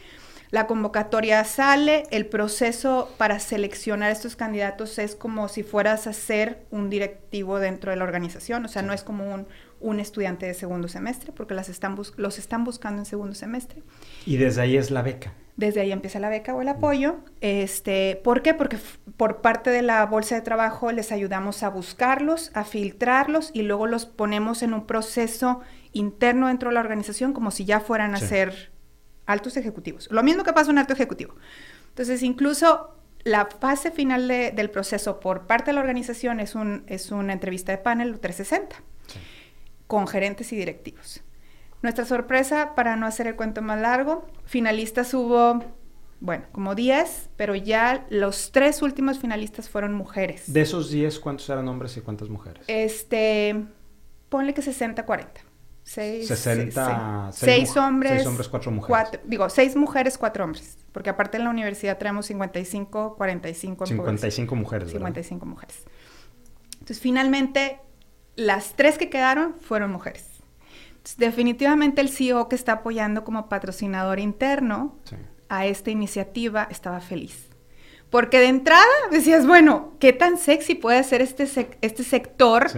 La 0.50 0.66
convocatoria 0.66 1.42
sale, 1.44 2.04
el 2.11 2.26
proceso 2.26 3.11
para 3.16 3.40
seleccionar 3.40 4.11
estos 4.12 4.37
candidatos 4.37 4.99
es 4.99 5.16
como 5.16 5.49
si 5.49 5.62
fueras 5.62 6.06
a 6.06 6.12
ser 6.12 6.66
un 6.70 6.90
directivo 6.90 7.58
dentro 7.58 7.90
de 7.90 7.96
la 7.96 8.04
organización, 8.04 8.64
o 8.66 8.68
sea, 8.68 8.82
no 8.82 8.92
es 8.92 9.02
como 9.02 9.32
un, 9.32 9.46
un 9.80 10.00
estudiante 10.00 10.47
de 10.47 10.54
segundo 10.54 10.88
semestre, 10.88 11.33
porque 11.33 11.54
las 11.54 11.68
están 11.68 11.97
los 12.16 12.38
están 12.38 12.64
buscando 12.64 13.00
en 13.00 13.06
segundo 13.06 13.35
semestre. 13.35 13.83
Y 14.25 14.37
desde 14.37 14.62
ahí 14.62 14.76
es 14.76 14.90
la 14.90 15.02
beca. 15.02 15.33
Desde 15.56 15.80
ahí 15.80 15.90
empieza 15.90 16.21
la 16.21 16.28
beca 16.28 16.54
o 16.54 16.61
el 16.61 16.68
apoyo. 16.68 17.16
Este, 17.40 18.21
¿Por 18.23 18.42
qué? 18.42 18.52
Porque 18.52 18.78
por 19.16 19.40
parte 19.40 19.71
de 19.71 19.83
la 19.83 20.04
bolsa 20.04 20.35
de 20.35 20.42
trabajo 20.42 20.92
les 20.92 21.12
ayudamos 21.12 21.62
a 21.62 21.71
buscarlos, 21.71 22.50
a 22.54 22.64
filtrarlos 22.64 23.50
y 23.54 23.62
luego 23.62 23.87
los 23.87 24.04
ponemos 24.04 24.62
en 24.62 24.75
un 24.75 24.87
proceso 24.87 25.61
interno 25.92 26.49
dentro 26.49 26.68
de 26.68 26.75
la 26.75 26.80
organización 26.80 27.33
como 27.33 27.50
si 27.50 27.64
ya 27.64 27.80
fueran 27.80 28.14
a 28.14 28.18
ser 28.18 28.71
altos 29.25 29.56
ejecutivos. 29.56 30.09
Lo 30.11 30.23
mismo 30.23 30.45
que 30.45 30.52
pasa 30.52 30.71
en 30.71 30.75
un 30.75 30.78
alto 30.78 30.92
ejecutivo. 30.92 31.35
Entonces, 31.88 32.23
incluso 32.23 32.95
la 33.25 33.47
fase 33.47 33.90
final 33.90 34.28
del 34.28 34.71
proceso 34.71 35.21
por 35.21 35.47
parte 35.47 35.71
de 35.71 35.75
la 35.75 35.80
organización 35.80 36.38
es, 36.38 36.54
un, 36.54 36.85
es 36.87 37.11
una 37.11 37.33
entrevista 37.33 37.73
de 37.73 37.78
panel 37.78 38.21
360 38.21 38.76
con 39.87 40.07
gerentes 40.07 40.52
y 40.52 40.57
directivos. 40.57 41.23
Nuestra 41.83 42.05
sorpresa, 42.05 42.75
para 42.75 42.97
no 42.97 43.07
hacer 43.07 43.26
el 43.26 43.37
cuento 43.37 43.62
más 43.62 43.81
largo, 43.81 44.26
finalistas 44.45 45.12
hubo, 45.14 45.62
bueno, 46.21 46.45
como 46.52 46.75
10, 46.75 47.31
pero 47.37 47.55
ya 47.55 48.07
los 48.09 48.50
tres 48.50 48.83
últimos 48.83 49.19
finalistas 49.19 49.69
fueron 49.69 49.95
mujeres. 49.95 50.52
De 50.52 50.62
esos 50.62 50.90
10, 50.90 51.21
¿cuántos 51.21 51.49
eran 51.50 51.69
hombres 51.69 51.97
y 51.97 52.00
cuántas 52.00 52.28
mujeres? 52.28 52.64
Este, 52.66 53.66
ponle 54.28 54.55
que 54.55 54.62
60-40. 54.62 55.26
Seis, 55.88 56.26
60, 56.26 57.31
seis, 57.33 57.76
hombres, 57.76 58.14
seis 58.14 58.26
hombres, 58.26 58.49
cuatro 58.49 58.73
mujeres. 58.73 59.21
digo, 59.23 59.49
seis 59.49 59.76
mujeres, 59.76 60.19
cuatro 60.19 60.43
hombres. 60.43 60.78
Porque 60.90 61.11
aparte 61.11 61.37
en 61.37 61.45
la 61.45 61.50
universidad 61.50 61.97
traemos 61.97 62.26
55, 62.26 63.14
45 63.16 63.87
55 63.87 64.57
mujeres. 64.57 64.90
55 64.90 65.47
mujeres. 65.47 65.85
Entonces, 66.73 67.00
finalmente, 67.00 67.78
las 68.37 68.75
tres 68.75 68.99
que 68.99 69.11
quedaron 69.11 69.55
fueron 69.61 69.90
mujeres. 69.90 70.25
definitivamente 71.19 72.00
el 72.00 72.09
CEO 72.09 72.49
que 72.49 72.57
está 72.57 72.73
apoyando 72.73 73.25
como 73.25 73.49
patrocinador 73.49 74.19
interno 74.19 74.97
a 75.49 75.66
esta 75.66 75.90
iniciativa 75.90 76.69
estaba 76.71 77.00
feliz. 77.00 77.49
Porque 78.11 78.38
de 78.38 78.47
entrada 78.47 78.85
decías, 79.11 79.47
bueno, 79.47 79.95
¿qué 79.99 80.12
tan 80.12 80.38
sexy 80.38 80.75
puede 80.75 81.02
ser 81.05 81.23
este, 81.23 81.45
este 81.81 82.05
sector 82.05 82.71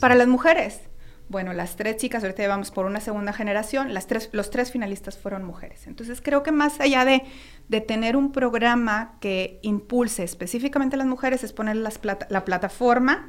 para 0.00 0.14
las 0.14 0.28
mujeres? 0.28 0.80
Bueno, 1.28 1.52
las 1.52 1.74
tres 1.74 1.96
chicas, 1.96 2.22
ahorita 2.22 2.42
llevamos 2.42 2.70
por 2.70 2.86
una 2.86 3.00
segunda 3.00 3.32
generación, 3.32 3.94
las 3.94 4.06
tres, 4.06 4.28
los 4.32 4.50
tres 4.50 4.70
finalistas 4.70 5.18
fueron 5.18 5.44
mujeres. 5.44 5.88
Entonces 5.88 6.20
creo 6.20 6.44
que 6.44 6.52
más 6.52 6.78
allá 6.78 7.04
de, 7.04 7.24
de 7.68 7.80
tener 7.80 8.16
un 8.16 8.30
programa 8.30 9.16
que 9.20 9.58
impulse 9.62 10.22
específicamente 10.22 10.94
a 10.94 10.98
las 10.98 11.08
mujeres, 11.08 11.42
es 11.42 11.52
poner 11.52 11.76
las 11.76 11.98
la 12.04 12.44
plataforma 12.44 13.28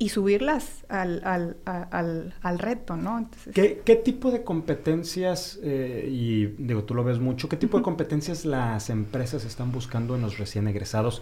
y 0.00 0.08
subirlas 0.08 0.86
al, 0.88 1.20
al, 1.26 1.58
al, 1.66 2.34
al 2.40 2.58
reto, 2.58 2.96
¿no? 2.96 3.28
¿Qué, 3.52 3.82
¿Qué, 3.84 3.96
tipo 3.96 4.30
de 4.30 4.42
competencias, 4.42 5.60
eh, 5.62 6.08
y 6.10 6.46
digo, 6.46 6.84
tú 6.84 6.94
lo 6.94 7.04
ves 7.04 7.18
mucho, 7.18 7.50
qué 7.50 7.58
tipo 7.58 7.76
de 7.76 7.82
competencias 7.82 8.46
las 8.46 8.88
empresas 8.88 9.44
están 9.44 9.72
buscando 9.72 10.16
en 10.16 10.22
los 10.22 10.38
recién 10.38 10.66
egresados 10.68 11.20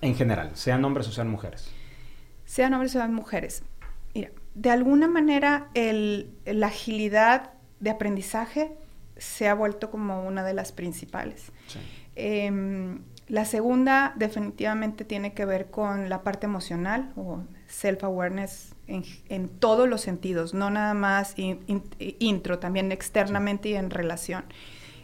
en 0.00 0.14
general, 0.14 0.52
sean 0.54 0.84
hombres 0.84 1.08
o 1.08 1.10
sean 1.10 1.28
mujeres? 1.28 1.72
Sean 2.44 2.72
hombres 2.72 2.94
o 2.94 3.00
sean 3.00 3.12
mujeres. 3.12 3.64
Mira, 4.14 4.30
de 4.54 4.70
alguna 4.70 5.08
manera 5.08 5.68
la 5.74 6.68
agilidad 6.68 7.54
de 7.80 7.90
aprendizaje 7.90 8.72
se 9.16 9.48
ha 9.48 9.54
vuelto 9.54 9.90
como 9.90 10.24
una 10.24 10.44
de 10.44 10.54
las 10.54 10.70
principales. 10.70 11.50
Em, 12.14 13.00
la 13.26 13.44
segunda 13.44 14.14
definitivamente 14.14 15.04
tiene 15.04 15.34
que 15.34 15.44
ver 15.44 15.68
con 15.72 16.08
la 16.08 16.22
parte 16.22 16.46
emocional 16.46 17.12
o 17.16 17.42
self-awareness 17.70 18.74
en, 18.86 19.48
todos 19.48 19.88
los 19.88 20.00
sentidos, 20.00 20.52
no 20.52 20.70
nada 20.70 20.94
más 20.94 21.34
intro, 21.36 22.58
también 22.58 22.92
externamente 22.92 23.70
y 23.70 23.74
en 23.74 23.90
relación. 23.90 24.44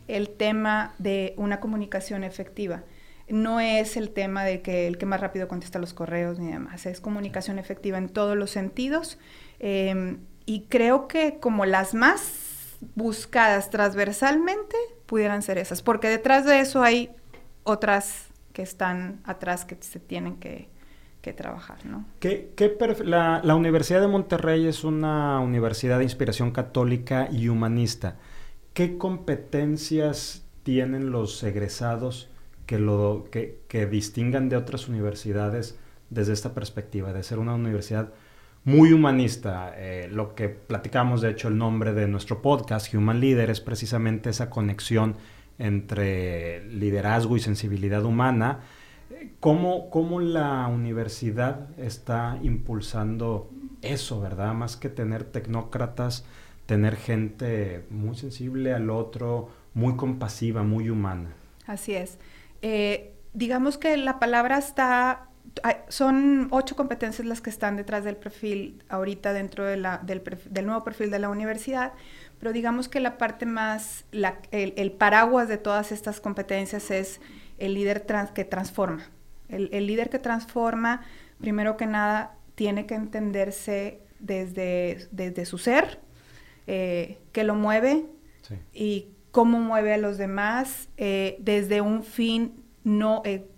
El 0.08 0.28
tema 0.30 0.94
de 0.98 1.34
una 1.36 1.60
comunicación 1.60 2.24
efectiva 2.24 2.82
no 3.28 3.60
es 3.60 3.96
el 3.96 4.10
tema 4.10 4.44
de 4.44 4.62
que 4.62 4.86
el 4.86 4.98
que 4.98 5.06
más 5.06 5.20
rápido 5.20 5.48
contesta 5.48 5.78
los 5.78 5.94
correos 5.94 6.38
ni 6.38 6.52
demás, 6.52 6.86
es 6.86 7.00
comunicación 7.00 7.58
efectiva 7.58 7.98
en 7.98 8.08
todos 8.08 8.36
los 8.36 8.50
sentidos. 8.50 9.18
Em, 9.58 10.18
y 10.44 10.66
creo 10.68 11.08
que 11.08 11.38
como 11.40 11.64
las 11.64 11.94
más 11.94 12.76
buscadas 12.94 13.70
transversalmente 13.70 14.76
pudieran 15.06 15.42
ser 15.42 15.58
esas, 15.58 15.82
porque 15.82 16.08
detrás 16.08 16.44
de 16.44 16.60
eso 16.60 16.82
hay 16.82 17.10
otras 17.64 18.26
que 18.52 18.62
están 18.62 19.20
atrás 19.24 19.64
que 19.64 19.76
se 19.80 19.98
tienen 19.98 20.36
que, 20.36 20.68
trabajar, 21.32 21.84
¿no? 21.84 22.04
¿Qué, 22.20 22.52
la, 23.04 23.54
Universidad 23.54 24.00
de 24.00 24.08
Monterrey 24.08 24.66
es 24.66 24.84
una 24.84 25.40
universidad 25.40 25.98
de 25.98 26.04
inspiración 26.04 26.50
católica 26.50 27.28
y 27.30 27.48
humanista. 27.48 28.16
¿Qué 28.72 28.98
competencias 28.98 30.44
tienen 30.62 31.10
los 31.10 31.42
egresados 31.42 32.28
que, 32.66 32.78
lo, 32.78 33.28
que, 33.30 33.60
que 33.68 33.86
distingan 33.86 34.48
de 34.48 34.56
otras 34.56 34.88
universidades 34.88 35.78
desde 36.10 36.32
esta 36.32 36.54
perspectiva, 36.54 37.12
de 37.12 37.22
ser 37.22 37.38
una 37.38 37.54
universidad 37.54 38.12
muy 38.66 38.92
humanista. 38.92 39.72
Eh, 39.76 40.08
lo 40.10 40.34
que 40.34 40.48
platicamos, 40.48 41.20
de 41.20 41.30
hecho, 41.30 41.48
el 41.48 41.56
nombre 41.56 41.94
de 41.94 42.08
nuestro 42.08 42.42
podcast, 42.42 42.92
Human 42.92 43.20
Leader, 43.20 43.48
es 43.48 43.60
precisamente 43.60 44.30
esa 44.30 44.50
conexión 44.50 45.16
entre 45.58 46.64
liderazgo 46.66 47.36
y 47.36 47.40
sensibilidad 47.40 48.04
humana. 48.04 48.60
¿Cómo, 49.40 49.90
¿Cómo, 49.90 50.20
la 50.20 50.66
universidad 50.68 51.68
está 51.78 52.38
impulsando 52.42 53.50
eso, 53.82 54.20
verdad? 54.20 54.54
Más 54.54 54.76
que 54.76 54.88
tener 54.88 55.24
tecnócratas, 55.24 56.24
tener 56.66 56.96
gente 56.96 57.86
muy 57.90 58.16
sensible 58.16 58.74
al 58.74 58.90
otro, 58.90 59.50
muy 59.74 59.96
compasiva, 59.96 60.62
muy 60.62 60.90
humana. 60.90 61.30
Así 61.66 61.94
es. 61.94 62.18
Eh, 62.62 63.14
digamos 63.34 63.78
que 63.78 63.96
la 63.96 64.18
palabra 64.18 64.58
está, 64.58 65.28
son 65.88 66.48
ocho 66.50 66.76
competencias 66.76 67.26
las 67.26 67.40
que 67.40 67.50
están 67.50 67.76
detrás 67.76 68.04
del 68.04 68.16
perfil 68.16 68.82
ahorita 68.88 69.32
dentro 69.32 69.64
de 69.64 69.76
la, 69.76 69.98
del, 69.98 70.22
nuevo 70.64 70.82
perfil 70.84 71.10
de 71.10 71.18
la 71.18 71.28
universidad, 71.28 71.92
pero 72.38 72.52
digamos 72.52 72.88
que 72.88 73.00
la 73.00 73.18
parte 73.18 73.46
más, 73.46 74.04
el, 74.50 74.92
paraguas 74.92 75.48
de 75.48 75.58
todas 75.58 75.92
estas 75.92 76.20
competencias 76.20 76.90
es 76.90 77.20
el 77.58 77.74
líder 77.74 78.06
que 78.34 78.44
transforma. 78.44 79.04
El, 79.48 79.86
líder 79.86 80.10
que 80.10 80.18
transforma, 80.18 81.02
primero 81.40 81.76
que 81.76 81.86
nada, 81.86 82.36
tiene 82.54 82.86
que 82.86 82.94
entenderse 82.94 84.00
desde, 84.18 85.08
desde 85.10 85.46
su 85.46 85.58
ser, 85.58 86.00
eh, 86.66 87.18
que 87.32 87.44
lo 87.44 87.54
mueve 87.54 88.06
y 88.72 89.08
cómo 89.30 89.60
mueve 89.60 89.94
a 89.94 89.98
los 89.98 90.18
demás 90.18 90.88
eh, 90.96 91.36
desde 91.40 91.80
un 91.80 92.02
fin 92.02 92.64
no 92.84 93.22
e, 93.24 93.48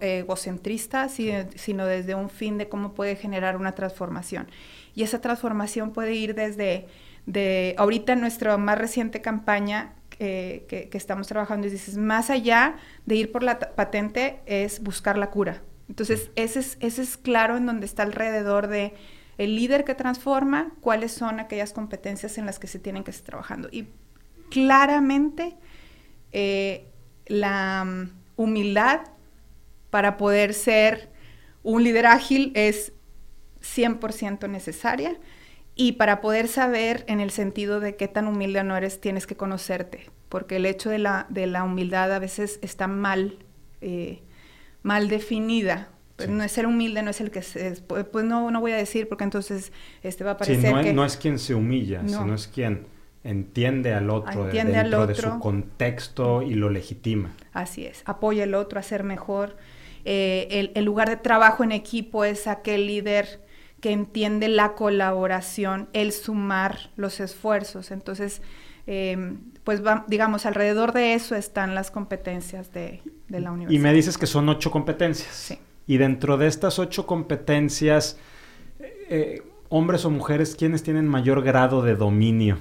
egocentrista, 0.00 1.10
sino 1.10 1.84
desde 1.84 2.14
un 2.14 2.30
fin 2.30 2.56
de 2.56 2.70
cómo 2.70 2.94
puede 2.94 3.14
generar 3.14 3.58
una 3.58 3.72
transformación. 3.72 4.48
Y 4.94 5.02
esa 5.02 5.20
transformación 5.20 5.92
puede 5.92 6.14
ir 6.14 6.34
desde, 6.34 6.86
de, 7.26 7.74
ahorita 7.76 8.14
en 8.14 8.22
nuestra 8.22 8.56
más 8.56 8.78
reciente 8.78 9.20
campaña 9.20 9.92
que, 10.20 10.88
que, 10.90 10.98
estamos 10.98 11.26
trabajando, 11.26 11.66
y 11.66 11.70
dices, 11.70 11.96
más 11.96 12.28
allá 12.30 12.76
de 13.06 13.14
ir 13.16 13.32
por 13.32 13.42
la 13.42 13.58
patente, 13.58 14.40
es 14.44 14.80
buscar 14.80 15.16
la 15.16 15.30
cura. 15.30 15.62
Entonces, 15.88 16.30
ese 16.36 16.60
es, 16.60 16.76
ese 16.80 17.02
es 17.02 17.16
claro 17.16 17.56
en 17.56 17.66
donde 17.66 17.86
está 17.86 18.02
alrededor 18.02 18.68
de 18.68 18.94
el 19.38 19.56
líder 19.56 19.84
que 19.84 19.94
transforma, 19.94 20.72
cuáles 20.82 21.12
son 21.12 21.40
aquellas 21.40 21.72
competencias 21.72 22.36
en 22.36 22.44
las 22.44 22.58
que 22.58 22.66
se 22.66 22.78
tienen 22.78 23.02
que 23.04 23.10
estar 23.10 23.24
trabajando. 23.24 23.70
Y 23.72 23.86
claramente 24.50 25.56
eh, 26.32 26.86
la 27.26 27.84
mm, 27.84 28.10
humildad 28.36 29.00
para 29.88 30.18
poder 30.18 30.52
ser 30.52 31.10
un 31.62 31.82
líder 31.82 32.06
ágil 32.06 32.52
es 32.54 32.92
100% 33.62 34.48
necesaria 34.50 35.16
y 35.80 35.92
para 35.92 36.20
poder 36.20 36.46
saber 36.46 37.06
en 37.08 37.20
el 37.20 37.30
sentido 37.30 37.80
de 37.80 37.96
qué 37.96 38.06
tan 38.06 38.26
humilde 38.28 38.62
no 38.64 38.76
eres, 38.76 39.00
tienes 39.00 39.26
que 39.26 39.34
conocerte, 39.34 40.10
porque 40.28 40.56
el 40.56 40.66
hecho 40.66 40.90
de 40.90 40.98
la, 40.98 41.24
de 41.30 41.46
la 41.46 41.64
humildad 41.64 42.12
a 42.12 42.18
veces 42.18 42.58
está 42.60 42.86
mal, 42.86 43.38
eh, 43.80 44.20
mal 44.82 45.08
definida. 45.08 45.88
Pues 46.16 46.28
no 46.28 46.44
es 46.44 46.52
ser 46.52 46.66
humilde, 46.66 47.02
no 47.02 47.08
es 47.08 47.22
el 47.22 47.30
que 47.30 47.40
se, 47.40 47.80
pues 47.80 48.26
no, 48.26 48.50
no 48.50 48.60
voy 48.60 48.72
a 48.72 48.76
decir 48.76 49.08
porque 49.08 49.24
entonces 49.24 49.72
este 50.02 50.22
va 50.22 50.32
a 50.32 50.36
parecer 50.36 50.70
no, 50.70 50.82
que... 50.82 50.92
no 50.92 51.02
es 51.02 51.16
quien 51.16 51.38
se 51.38 51.54
humilla, 51.54 52.06
sino 52.06 52.34
es 52.34 52.46
quien 52.46 52.86
entiende 53.24 53.94
al 53.94 54.10
otro 54.10 54.48
dentro 54.48 55.06
de 55.06 55.14
su 55.14 55.38
contexto 55.38 56.42
y 56.42 56.56
lo 56.56 56.68
legitima. 56.68 57.30
Así 57.54 57.86
es, 57.86 58.02
apoya 58.04 58.42
al 58.44 58.52
otro 58.52 58.78
a 58.78 58.82
ser 58.82 59.02
mejor. 59.02 59.56
Eh, 60.04 60.72
el, 60.74 60.84
lugar 60.84 61.08
de 61.08 61.16
trabajo 61.16 61.64
en 61.64 61.72
equipo 61.72 62.26
es 62.26 62.46
aquel 62.46 62.86
líder 62.86 63.40
que 63.80 63.92
entiende 63.92 64.48
la 64.48 64.74
colaboración, 64.74 65.88
el 65.92 66.12
sumar 66.12 66.90
los 66.96 67.20
esfuerzos. 67.20 67.90
Entonces, 67.90 68.42
em, 68.86 69.38
pues 69.64 69.82
digamos, 70.06 70.46
alrededor 70.46 70.92
de 70.92 71.14
eso 71.14 71.34
están 71.34 71.74
las 71.74 71.90
competencias 71.90 72.72
de, 72.72 73.02
la 73.28 73.52
universidad. 73.52 73.70
Y 73.70 73.82
me 73.82 73.92
dices 73.92 74.18
que 74.18 74.26
son 74.26 74.48
ocho 74.48 74.70
competencias. 74.70 75.34
Sí. 75.34 75.58
Y 75.86 75.96
dentro 75.96 76.36
de 76.36 76.46
estas 76.46 76.78
ocho 76.78 77.06
competencias, 77.06 78.18
eh, 78.78 79.42
hombres 79.68 80.04
o 80.04 80.10
mujeres, 80.10 80.54
¿quiénes 80.56 80.82
tienen 80.82 81.08
mayor 81.08 81.42
grado 81.42 81.82
de 81.82 81.94
dominio? 81.94 82.58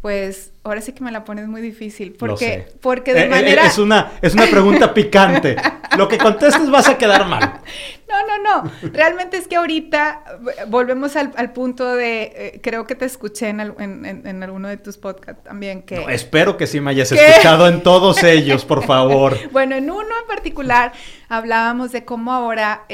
Pues 0.00 0.52
ahora 0.62 0.80
sí 0.80 0.92
que 0.92 1.02
me 1.02 1.10
la 1.10 1.24
pones 1.24 1.48
muy 1.48 1.60
difícil. 1.60 2.14
Porque, 2.16 2.68
porque 2.80 3.14
de 3.14 3.22
eh, 3.22 3.24
eh, 3.24 3.28
manera. 3.28 3.66
es, 3.66 3.78
una, 3.78 4.12
es 4.22 4.32
una 4.32 4.46
pregunta 4.46 4.94
picante. 4.94 5.56
Lo 5.96 6.06
que 6.06 6.18
contestes 6.18 6.70
vas 6.70 6.88
a 6.88 6.96
quedar 6.96 7.26
mal. 7.26 7.60
No, 8.08 8.26
no, 8.26 8.62
no. 8.62 8.72
Realmente 8.92 9.38
es 9.38 9.48
que 9.48 9.56
ahorita 9.56 10.22
volvemos 10.68 11.16
al, 11.16 11.52
punto 11.52 11.96
de. 11.96 12.22
Eh, 12.22 12.60
creo 12.62 12.86
que 12.86 12.94
te 12.94 13.06
escuché 13.06 13.48
en, 13.48 13.60
en, 13.60 14.42
alguno 14.42 14.68
de 14.68 14.76
tus 14.76 14.98
podcasts 14.98 15.42
también. 15.42 15.82
que 15.82 16.04
Espero 16.10 16.56
que 16.56 16.68
sí 16.68 16.80
me 16.80 16.90
hayas 16.90 17.10
escuchado 17.10 17.66
en 17.66 17.82
todos 17.82 18.22
ellos, 18.22 18.64
por 18.64 18.84
favor. 18.84 19.36
bueno, 19.50 19.74
en 19.74 19.90
uno 19.90 20.14
en 20.20 20.26
particular 20.28 20.92
hablábamos 21.28 21.90
de 21.90 22.04
cómo 22.04 22.32
ahora 22.32 22.86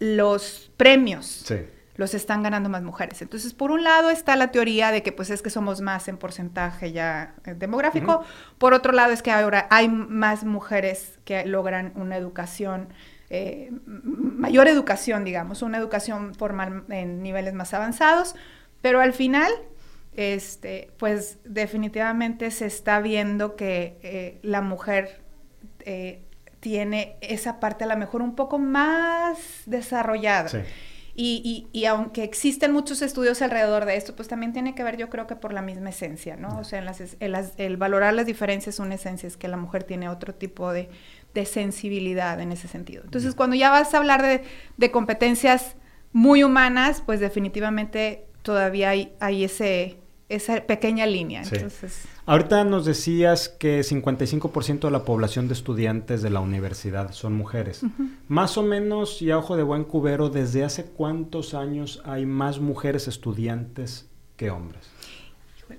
los 0.00 0.70
premios. 0.76 1.26
Sí 1.46 1.56
los 1.96 2.14
están 2.14 2.42
ganando 2.42 2.68
más 2.68 2.82
mujeres. 2.82 3.20
Entonces, 3.22 3.52
por 3.52 3.70
un 3.70 3.84
lado 3.84 4.10
está 4.10 4.36
la 4.36 4.50
teoría 4.50 4.90
de 4.90 5.02
que 5.02 5.12
pues 5.12 5.30
es 5.30 5.42
que 5.42 5.50
somos 5.50 5.80
más 5.80 6.08
en 6.08 6.16
porcentaje 6.16 6.92
ya 6.92 7.34
eh, 7.44 7.54
demográfico, 7.54 8.24
por 8.58 8.74
otro 8.74 8.92
lado 8.92 9.12
es 9.12 9.22
que 9.22 9.30
ahora 9.30 9.66
hay 9.70 9.88
más 9.88 10.44
mujeres 10.44 11.18
que 11.24 11.44
logran 11.44 11.92
una 11.94 12.16
educación, 12.16 12.88
eh, 13.28 13.70
mayor 13.86 14.68
educación, 14.68 15.24
digamos, 15.24 15.62
una 15.62 15.78
educación 15.78 16.34
formal 16.34 16.84
en 16.88 17.22
niveles 17.22 17.52
más 17.54 17.74
avanzados, 17.74 18.34
pero 18.80 19.00
al 19.00 19.12
final, 19.12 19.52
este, 20.14 20.90
pues 20.98 21.38
definitivamente 21.44 22.50
se 22.50 22.66
está 22.66 23.00
viendo 23.00 23.54
que 23.54 23.98
eh, 24.02 24.38
la 24.42 24.60
mujer 24.60 25.20
tiene 26.60 27.16
esa 27.22 27.58
parte 27.58 27.82
a 27.82 27.88
lo 27.88 27.96
mejor 27.96 28.22
un 28.22 28.36
poco 28.36 28.60
más 28.60 29.62
desarrollada. 29.66 30.48
Sí. 30.48 30.58
Y, 31.14 31.68
y, 31.72 31.84
aunque 31.84 32.24
existen 32.24 32.72
muchos 32.72 33.02
estudios 33.02 33.42
alrededor 33.42 33.84
de 33.84 33.96
esto, 33.96 34.16
pues 34.16 34.28
también 34.28 34.54
tiene 34.54 34.74
que 34.74 34.82
ver, 34.82 34.96
yo 34.96 35.10
creo 35.10 35.26
que 35.26 35.36
por 35.36 35.52
la 35.52 35.60
misma 35.60 35.90
esencia, 35.90 36.36
¿no? 36.36 36.58
O 36.58 36.64
sea, 36.64 36.82
el 37.20 37.76
valorar 37.76 38.14
las 38.14 38.24
diferencias 38.24 38.78
una 38.78 38.94
esencia, 38.94 39.26
es 39.26 39.36
que 39.36 39.46
la 39.46 39.58
mujer 39.58 39.84
tiene 39.84 40.08
otro 40.08 40.34
tipo 40.34 40.72
de, 40.72 40.88
sensibilidad 41.44 42.40
en 42.40 42.52
ese 42.52 42.66
sentido. 42.66 43.02
Entonces, 43.04 43.34
cuando 43.34 43.56
ya 43.56 43.70
vas 43.70 43.92
a 43.92 43.98
hablar 43.98 44.22
de, 44.22 44.90
competencias 44.90 45.76
muy 46.12 46.44
humanas, 46.44 47.02
pues 47.04 47.20
definitivamente 47.20 48.24
todavía 48.42 48.90
hay, 48.90 49.12
hay 49.20 49.44
ese, 49.44 49.98
esa 50.34 50.62
pequeña 50.62 51.06
línea. 51.06 51.42
Entonces... 51.42 52.04
Ahorita 52.24 52.64
nos 52.64 52.84
decías 52.84 53.48
que 53.48 53.80
55% 53.80 54.80
de 54.80 54.90
la 54.90 55.04
población 55.04 55.48
de 55.48 55.54
estudiantes 55.54 56.22
de 56.22 56.30
la 56.30 56.40
universidad 56.40 57.12
son 57.12 57.34
mujeres. 57.34 57.82
Más 58.28 58.56
o 58.56 58.62
menos, 58.62 59.20
y 59.22 59.30
a 59.30 59.38
ojo 59.38 59.56
de 59.56 59.62
buen 59.62 59.84
cubero, 59.84 60.28
¿desde 60.28 60.64
hace 60.64 60.84
cuántos 60.84 61.54
años 61.54 62.00
hay 62.04 62.26
más 62.26 62.60
mujeres 62.60 63.08
estudiantes 63.08 64.08
que 64.36 64.50
hombres? 64.50 64.88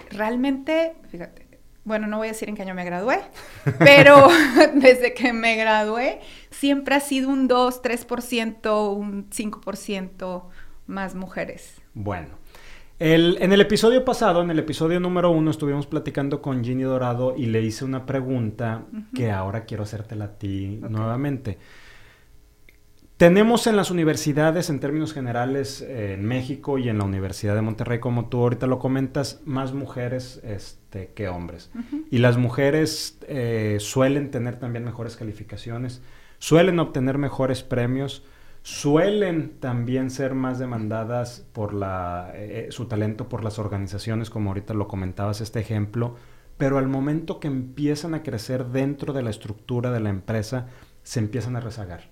Realmente, 0.09 0.95
fíjate, 1.09 1.43
bueno, 1.85 2.07
no 2.07 2.17
voy 2.17 2.27
a 2.27 2.31
decir 2.31 2.47
en 2.49 2.55
qué 2.55 2.61
año 2.61 2.75
me 2.75 2.85
gradué, 2.85 3.19
pero 3.79 4.27
desde 4.75 5.13
que 5.13 5.33
me 5.33 5.55
gradué 5.55 6.21
siempre 6.49 6.95
ha 6.95 6.99
sido 6.99 7.29
un 7.29 7.47
2, 7.47 7.81
3%, 7.81 8.95
un 8.95 9.29
5% 9.29 10.43
más 10.87 11.15
mujeres. 11.15 11.81
Bueno, 11.93 12.29
en 12.99 13.53
el 13.53 13.61
episodio 13.61 14.05
pasado, 14.05 14.41
en 14.41 14.51
el 14.51 14.59
episodio 14.59 14.99
número 14.99 15.31
uno, 15.31 15.51
estuvimos 15.51 15.87
platicando 15.87 16.41
con 16.41 16.63
Ginny 16.63 16.83
Dorado 16.83 17.35
y 17.37 17.47
le 17.47 17.61
hice 17.61 17.85
una 17.85 18.05
pregunta 18.05 18.85
que 19.15 19.31
ahora 19.31 19.65
quiero 19.65 19.83
hacértela 19.83 20.25
a 20.25 20.37
ti 20.37 20.79
nuevamente. 20.89 21.57
Tenemos 23.17 23.67
en 23.67 23.77
las 23.77 23.91
universidades, 23.91 24.69
en 24.69 24.79
términos 24.79 25.13
generales, 25.13 25.81
eh, 25.81 26.13
en 26.13 26.25
México 26.25 26.77
y 26.77 26.89
en 26.89 26.97
la 26.97 27.05
Universidad 27.05 27.55
de 27.55 27.61
Monterrey, 27.61 27.99
como 27.99 28.27
tú 28.27 28.41
ahorita 28.41 28.67
lo 28.67 28.79
comentas, 28.79 29.41
más 29.45 29.71
mujeres 29.71 30.41
este, 30.43 31.11
que 31.13 31.29
hombres. 31.29 31.71
Y 32.11 32.17
las 32.17 32.37
mujeres 32.37 33.19
eh, 33.27 33.77
suelen 33.79 34.31
tener 34.31 34.59
también 34.59 34.83
mejores 34.83 35.15
calificaciones, 35.15 36.01
suelen 36.39 36.79
obtener 36.79 37.17
mejores 37.17 37.63
premios 37.63 38.23
suelen 38.63 39.59
también 39.59 40.09
ser 40.09 40.33
más 40.33 40.57
demandadas 40.57 41.45
por 41.51 41.73
la, 41.73 42.31
eh, 42.33 42.67
su 42.71 42.85
talento 42.85 43.27
por 43.29 43.43
las 43.43 43.59
organizaciones, 43.59 44.29
como 44.29 44.49
ahorita 44.49 44.73
lo 44.73 44.87
comentabas 44.87 45.41
este 45.41 45.59
ejemplo, 45.59 46.15
pero 46.57 46.77
al 46.77 46.87
momento 46.87 47.41
que 47.41 47.47
empiezan 47.47 48.13
a 48.13 48.23
crecer 48.23 48.67
dentro 48.67 49.11
de 49.11 49.21
la 49.21 49.29
estructura 49.29 49.91
de 49.91 49.99
la 49.99 50.09
empresa, 50.09 50.67
se 51.03 51.19
empiezan 51.19 51.57
a 51.57 51.59
rezagar. 51.59 52.09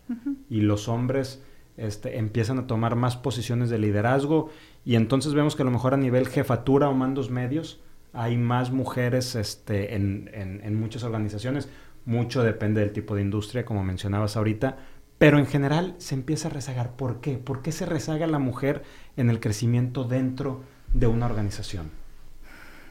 Y 0.49 0.61
los 0.61 0.89
hombres 0.89 1.41
este, 1.77 2.17
empiezan 2.17 2.59
a 2.59 2.67
tomar 2.67 2.97
más 2.97 3.15
posiciones 3.15 3.69
de 3.69 3.79
liderazgo 3.79 4.49
y 4.83 4.95
entonces 4.95 5.33
vemos 5.33 5.55
que 5.55 5.61
a 5.61 5.65
lo 5.65 5.71
mejor 5.71 5.93
a 5.93 5.97
nivel 5.97 6.27
jefatura 6.27 6.89
o 6.89 6.93
mandos 6.93 7.29
medios 7.29 7.79
hay 8.11 8.35
más 8.35 8.71
mujeres 8.71 9.35
este, 9.35 9.95
en, 9.95 10.29
en 10.33 10.75
muchas 10.75 11.03
organizaciones. 11.03 11.69
Mucho 12.03 12.43
depende 12.43 12.81
del 12.81 12.91
tipo 12.91 13.15
de 13.15 13.21
industria, 13.21 13.63
como 13.63 13.85
mencionabas 13.85 14.35
ahorita, 14.35 14.77
pero 15.21 15.37
en 15.37 15.45
general 15.45 15.93
se 15.99 16.15
empieza 16.15 16.47
a 16.47 16.51
rezagar. 16.51 16.93
¿Por 16.93 17.21
qué? 17.21 17.37
¿Por 17.37 17.61
qué 17.61 17.71
se 17.71 17.85
rezaga 17.85 18.25
la 18.25 18.39
mujer 18.39 18.81
en 19.17 19.29
el 19.29 19.39
crecimiento 19.39 20.03
dentro 20.03 20.63
de 20.95 21.05
una 21.05 21.27
organización? 21.27 21.91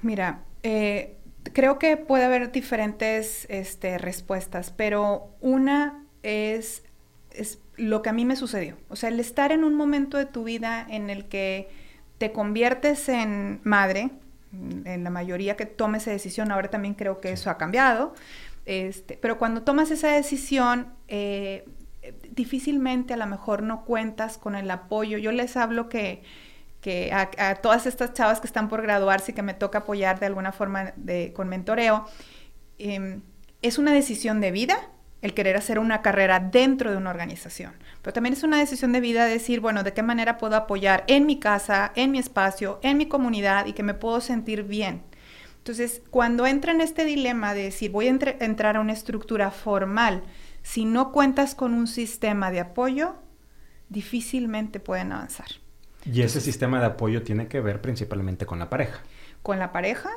Mira, 0.03 0.45
eh, 0.63 1.17
creo 1.53 1.81
que 1.81 1.97
puede 1.97 2.23
haber 2.23 2.53
diferentes 2.53 3.49
este, 3.51 3.99
respuestas, 3.99 4.71
pero 4.71 5.35
una 5.41 6.05
es, 6.23 6.85
es 7.33 7.59
lo 7.77 8.01
que 8.01 8.11
a 8.11 8.13
mí 8.13 8.25
me 8.25 8.37
sucedió. 8.37 8.77
O 8.91 8.95
sea, 8.95 9.09
el 9.09 9.19
estar 9.19 9.51
en 9.51 9.65
un 9.65 9.75
momento 9.75 10.17
de 10.17 10.27
tu 10.27 10.45
vida 10.45 10.87
en 10.89 11.11
el 11.11 11.25
que 11.25 11.69
te 12.19 12.31
conviertes 12.31 13.09
en 13.09 13.61
madre, 13.65 14.11
en 14.85 15.03
la 15.03 15.11
mayoría 15.11 15.57
que 15.57 15.67
tome 15.67 15.99
esa 15.99 16.13
decisión, 16.13 16.53
ahora 16.53 16.71
también 16.71 16.95
creo 16.95 17.21
que 17.21 17.33
eso 17.33 17.51
ha 17.51 17.59
cambiado, 17.59 18.15
este, 18.67 19.19
pero 19.21 19.37
cuando 19.37 19.63
tomas 19.63 19.91
esa 19.91 20.13
decisión, 20.13 20.95
eh, 21.09 21.65
difícilmente 22.31 23.15
a 23.15 23.17
lo 23.17 23.27
mejor 23.27 23.63
no 23.63 23.85
cuentas 23.85 24.39
con 24.39 24.55
el 24.55 24.71
apoyo. 24.71 25.19
Yo 25.19 25.33
les 25.33 25.57
hablo 25.57 25.89
que, 25.89 26.23
que 26.81 27.13
a, 27.13 27.57
todas 27.57 27.87
estas 27.87 28.15
chavas 28.15 28.41
que 28.41 28.47
están 28.47 28.69
por 28.69 28.83
graduarse 28.83 29.33
y 29.33 29.35
que 29.35 29.43
me 29.43 29.55
toca 29.55 29.79
apoyar 29.79 30.19
de 30.21 30.27
alguna 30.27 30.53
forma 30.53 30.93
de, 30.97 31.33
con 31.35 31.49
mentoreo, 31.49 32.07
em, 32.79 33.23
es 33.63 33.79
una 33.79 33.93
decisión 33.93 34.41
de 34.41 34.51
vida 34.51 34.91
el 35.23 35.35
querer 35.35 35.57
hacer 35.57 35.79
una 35.79 36.01
carrera 36.01 36.41
dentro 36.41 36.91
de 36.91 36.97
una 36.97 37.11
organización. 37.11 37.75
Pero 38.01 38.15
también 38.15 38.33
es 38.33 38.43
una 38.43 38.59
decisión 38.59 38.93
de 38.93 39.01
vida 39.01 39.27
decir, 39.27 39.61
bueno, 39.61 39.83
de 39.83 39.93
qué 39.93 40.03
manera 40.03 40.39
puedo 40.39 40.57
apoyar 40.57 41.05
en 41.09 41.27
mi 41.27 41.39
casa, 41.39 41.93
en 41.95 42.11
mi 42.11 42.19
espacio, 42.19 42.81
en 42.83 42.97
mi 42.97 43.07
comunidad 43.07 43.67
y 43.67 43.75
que 43.75 43.83
me 43.83 43.93
puedo 43.93 44.23
sentir 44.23 44.63
bien. 44.63 45.03
Entonces, 45.59 46.01
cuando 46.09 46.47
entra 46.47 46.73
en 46.73 46.81
este 46.81 47.05
dilema 47.05 47.53
de 47.53 47.65
decir, 47.65 47.91
voy 47.91 48.07
a 48.07 48.17
entrar 48.41 48.77
a 48.77 48.81
una 48.81 48.95
estructura 48.95 49.51
formal, 49.51 50.23
si 50.63 50.85
no 50.85 51.13
cuentas 51.13 51.55
con 51.55 51.75
un 51.75 51.87
sistema 51.87 52.51
de 52.51 52.61
apoyo, 52.61 53.17
difícilmente 53.89 54.81
pueden 54.81 55.13
avanzar. 55.13 55.49
Y 56.05 56.23
ese 56.23 56.41
sistema 56.41 56.81
de 56.81 56.87
apoyo 56.87 57.23
tiene 57.23 57.49
que 57.49 57.61
ver 57.61 57.81
principalmente 57.81 58.47
con 58.47 58.59
la 58.59 58.71
pareja. 58.71 59.01
Con 59.43 59.59
la 59.59 59.73
pareja. 59.73 60.11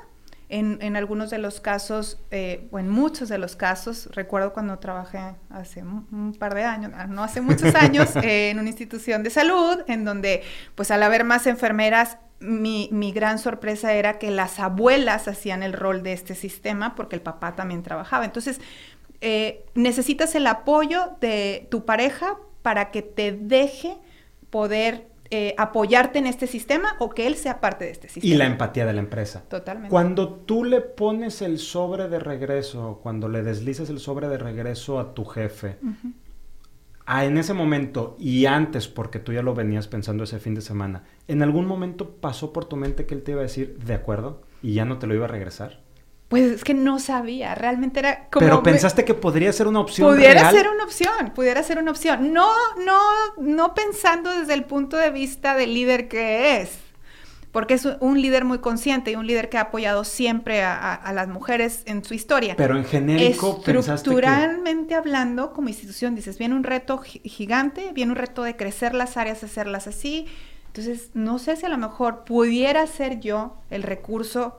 En, 0.49 0.95
algunos 0.95 1.31
de 1.31 1.39
los 1.39 1.59
casos, 1.59 2.19
eh, 2.29 2.67
o 2.69 2.77
en 2.77 2.87
muchos 2.87 3.27
de 3.27 3.39
los 3.39 3.55
casos, 3.55 4.07
recuerdo 4.13 4.53
cuando 4.53 4.77
trabajé 4.77 5.35
hace 5.49 5.81
un, 5.81 6.35
par 6.37 6.53
de 6.53 6.63
años, 6.63 6.91
ah, 6.95 7.07
no 7.07 7.23
hace 7.23 7.41
muchos 7.41 7.73
años, 7.75 8.11
en 8.17 8.59
una 8.59 8.69
institución 8.69 9.23
de 9.23 9.31
salud, 9.31 9.79
en 9.87 10.05
donde, 10.05 10.43
pues 10.75 10.91
al 10.91 11.01
haber 11.01 11.23
más 11.23 11.47
enfermeras, 11.47 12.19
mi, 12.39 12.87
mi, 12.91 13.11
gran 13.11 13.39
sorpresa 13.39 13.93
era 13.93 14.19
que 14.19 14.29
las 14.29 14.59
abuelas 14.59 15.27
hacían 15.27 15.63
el 15.63 15.73
rol 15.73 16.03
de 16.03 16.13
este 16.13 16.35
sistema 16.35 16.93
porque 16.93 17.15
el 17.15 17.21
papá 17.23 17.55
también 17.55 17.81
trabajaba. 17.81 18.25
Entonces, 18.25 18.59
eh, 19.25 19.63
necesitas 19.73 20.35
el 20.35 20.45
apoyo 20.47 21.15
de 21.21 21.67
tu 21.71 21.85
pareja 21.85 22.37
para 22.61 22.91
que 22.91 23.01
te 23.01 23.31
deje 23.31 23.97
poder 24.49 25.07
eh, 25.31 25.55
apoyarte 25.57 26.19
en 26.19 26.27
este 26.27 26.45
sistema 26.45 26.97
o 26.99 27.09
que 27.09 27.25
él 27.25 27.35
sea 27.35 27.61
parte 27.61 27.85
de 27.85 27.91
este 27.91 28.09
sistema. 28.09 28.35
Y 28.35 28.37
la 28.37 28.45
empatía 28.45 28.85
de 28.85 28.91
la 28.91 28.99
empresa. 28.99 29.45
Totalmente. 29.47 29.89
Cuando 29.89 30.29
tú 30.29 30.65
le 30.65 30.81
pones 30.81 31.41
el 31.41 31.59
sobre 31.59 32.09
de 32.09 32.19
regreso, 32.19 32.99
cuando 33.01 33.29
le 33.29 33.43
deslizas 33.43 33.89
el 33.89 33.99
sobre 33.99 34.27
de 34.27 34.37
regreso 34.37 34.99
a 34.99 35.13
tu 35.13 35.23
jefe, 35.23 35.77
en 37.07 37.37
ese 37.37 37.53
momento 37.53 38.17
y 38.19 38.45
antes, 38.45 38.89
porque 38.89 39.19
tú 39.19 39.31
ya 39.31 39.41
lo 39.41 39.55
venías 39.55 39.87
pensando 39.87 40.25
ese 40.25 40.39
fin 40.39 40.53
de 40.53 40.61
semana, 40.61 41.03
¿en 41.29 41.41
algún 41.41 41.65
momento 41.65 42.17
pasó 42.17 42.51
por 42.51 42.65
tu 42.65 42.75
mente 42.75 43.05
que 43.05 43.15
él 43.15 43.23
te 43.23 43.31
iba 43.31 43.39
a 43.39 43.43
decir, 43.43 43.79
de 43.79 43.93
acuerdo, 43.93 44.41
y 44.61 44.73
ya 44.73 44.83
no 44.83 44.99
te 44.99 45.07
lo 45.07 45.15
iba 45.15 45.25
a 45.25 45.29
regresar? 45.29 45.82
Pues 46.33 46.51
es 46.51 46.63
que 46.63 46.73
no 46.73 46.97
sabía, 46.97 47.53
realmente 47.53 47.99
era 47.99 48.27
como... 48.31 48.43
Pero 48.43 48.63
pensaste 48.63 49.05
que 49.05 49.13
podría 49.13 49.53
ser 49.53 49.67
una 49.67 49.81
opción. 49.81 50.11
Pudiera 50.11 50.49
ser 50.49 50.67
una 50.67 50.83
opción, 50.83 51.31
pudiera 51.35 51.61
ser 51.61 51.77
una 51.77 51.91
opción. 51.91 52.33
No, 52.33 52.49
no, 52.83 52.99
no 53.37 53.75
pensando 53.75 54.31
desde 54.31 54.55
el 54.55 54.63
punto 54.63 54.97
de 54.97 55.11
vista 55.11 55.53
del 55.53 55.75
líder 55.75 56.07
que 56.07 56.59
es, 56.59 56.71
porque 57.51 57.75
es 57.75 57.87
un 57.99 58.19
líder 58.19 58.45
muy 58.45 58.57
consciente 58.57 59.11
y 59.11 59.15
un 59.15 59.27
líder 59.27 59.49
que 59.49 59.59
ha 59.59 59.61
apoyado 59.61 60.03
siempre 60.03 60.63
a, 60.63 61.11
las 61.13 61.27
mujeres 61.27 61.83
en 61.85 62.03
su 62.03 62.15
historia. 62.15 62.55
Pero 62.57 62.77
en 62.77 62.85
genérico, 62.85 63.61
estructuralmente 63.63 64.95
hablando, 64.95 65.53
como 65.53 65.69
institución, 65.69 66.15
dices, 66.15 66.39
viene 66.39 66.55
un 66.55 66.63
reto 66.63 66.97
gigante, 66.97 67.91
viene 67.93 68.11
un 68.11 68.17
reto 68.17 68.41
de 68.41 68.55
crecer 68.55 68.95
las 68.95 69.17
áreas, 69.17 69.43
hacerlas 69.43 69.85
así. 69.85 70.25
Entonces, 70.65 71.11
no 71.13 71.37
sé 71.37 71.57
si 71.57 71.67
a 71.67 71.69
lo 71.69 71.77
mejor 71.77 72.23
pudiera 72.23 72.87
ser 72.87 73.19
yo 73.19 73.55
el 73.69 73.83
recurso 73.83 74.57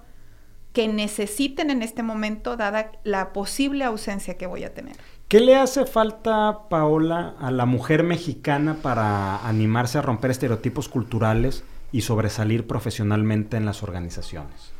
que 0.75 0.89
necesiten 0.89 1.71
en 1.71 1.81
este 1.81 2.03
momento, 2.03 2.59
dada 2.59 2.93
la 3.03 3.33
posible 3.33 3.85
ausencia 3.85 4.37
que 4.37 4.47
voy 4.47 4.65
a 4.65 4.75
tener. 4.75 4.97
¿Qué 5.29 5.41
le 5.41 5.57
hace 5.57 5.87
falta, 5.87 6.69
Paola, 6.69 7.35
a 7.41 7.51
la 7.51 7.65
mujer 7.65 8.03
mexicana 8.03 8.77
para 8.83 9.39
animarse 9.49 9.97
a 9.97 10.03
romper 10.03 10.33
estereotipos 10.33 10.91
culturales? 10.91 11.65
y 11.95 12.01
sobresalir 12.01 12.67
profesionalmente 12.67 13.57
en 13.57 13.65
las 13.65 13.85
organizaciones? 13.85 14.73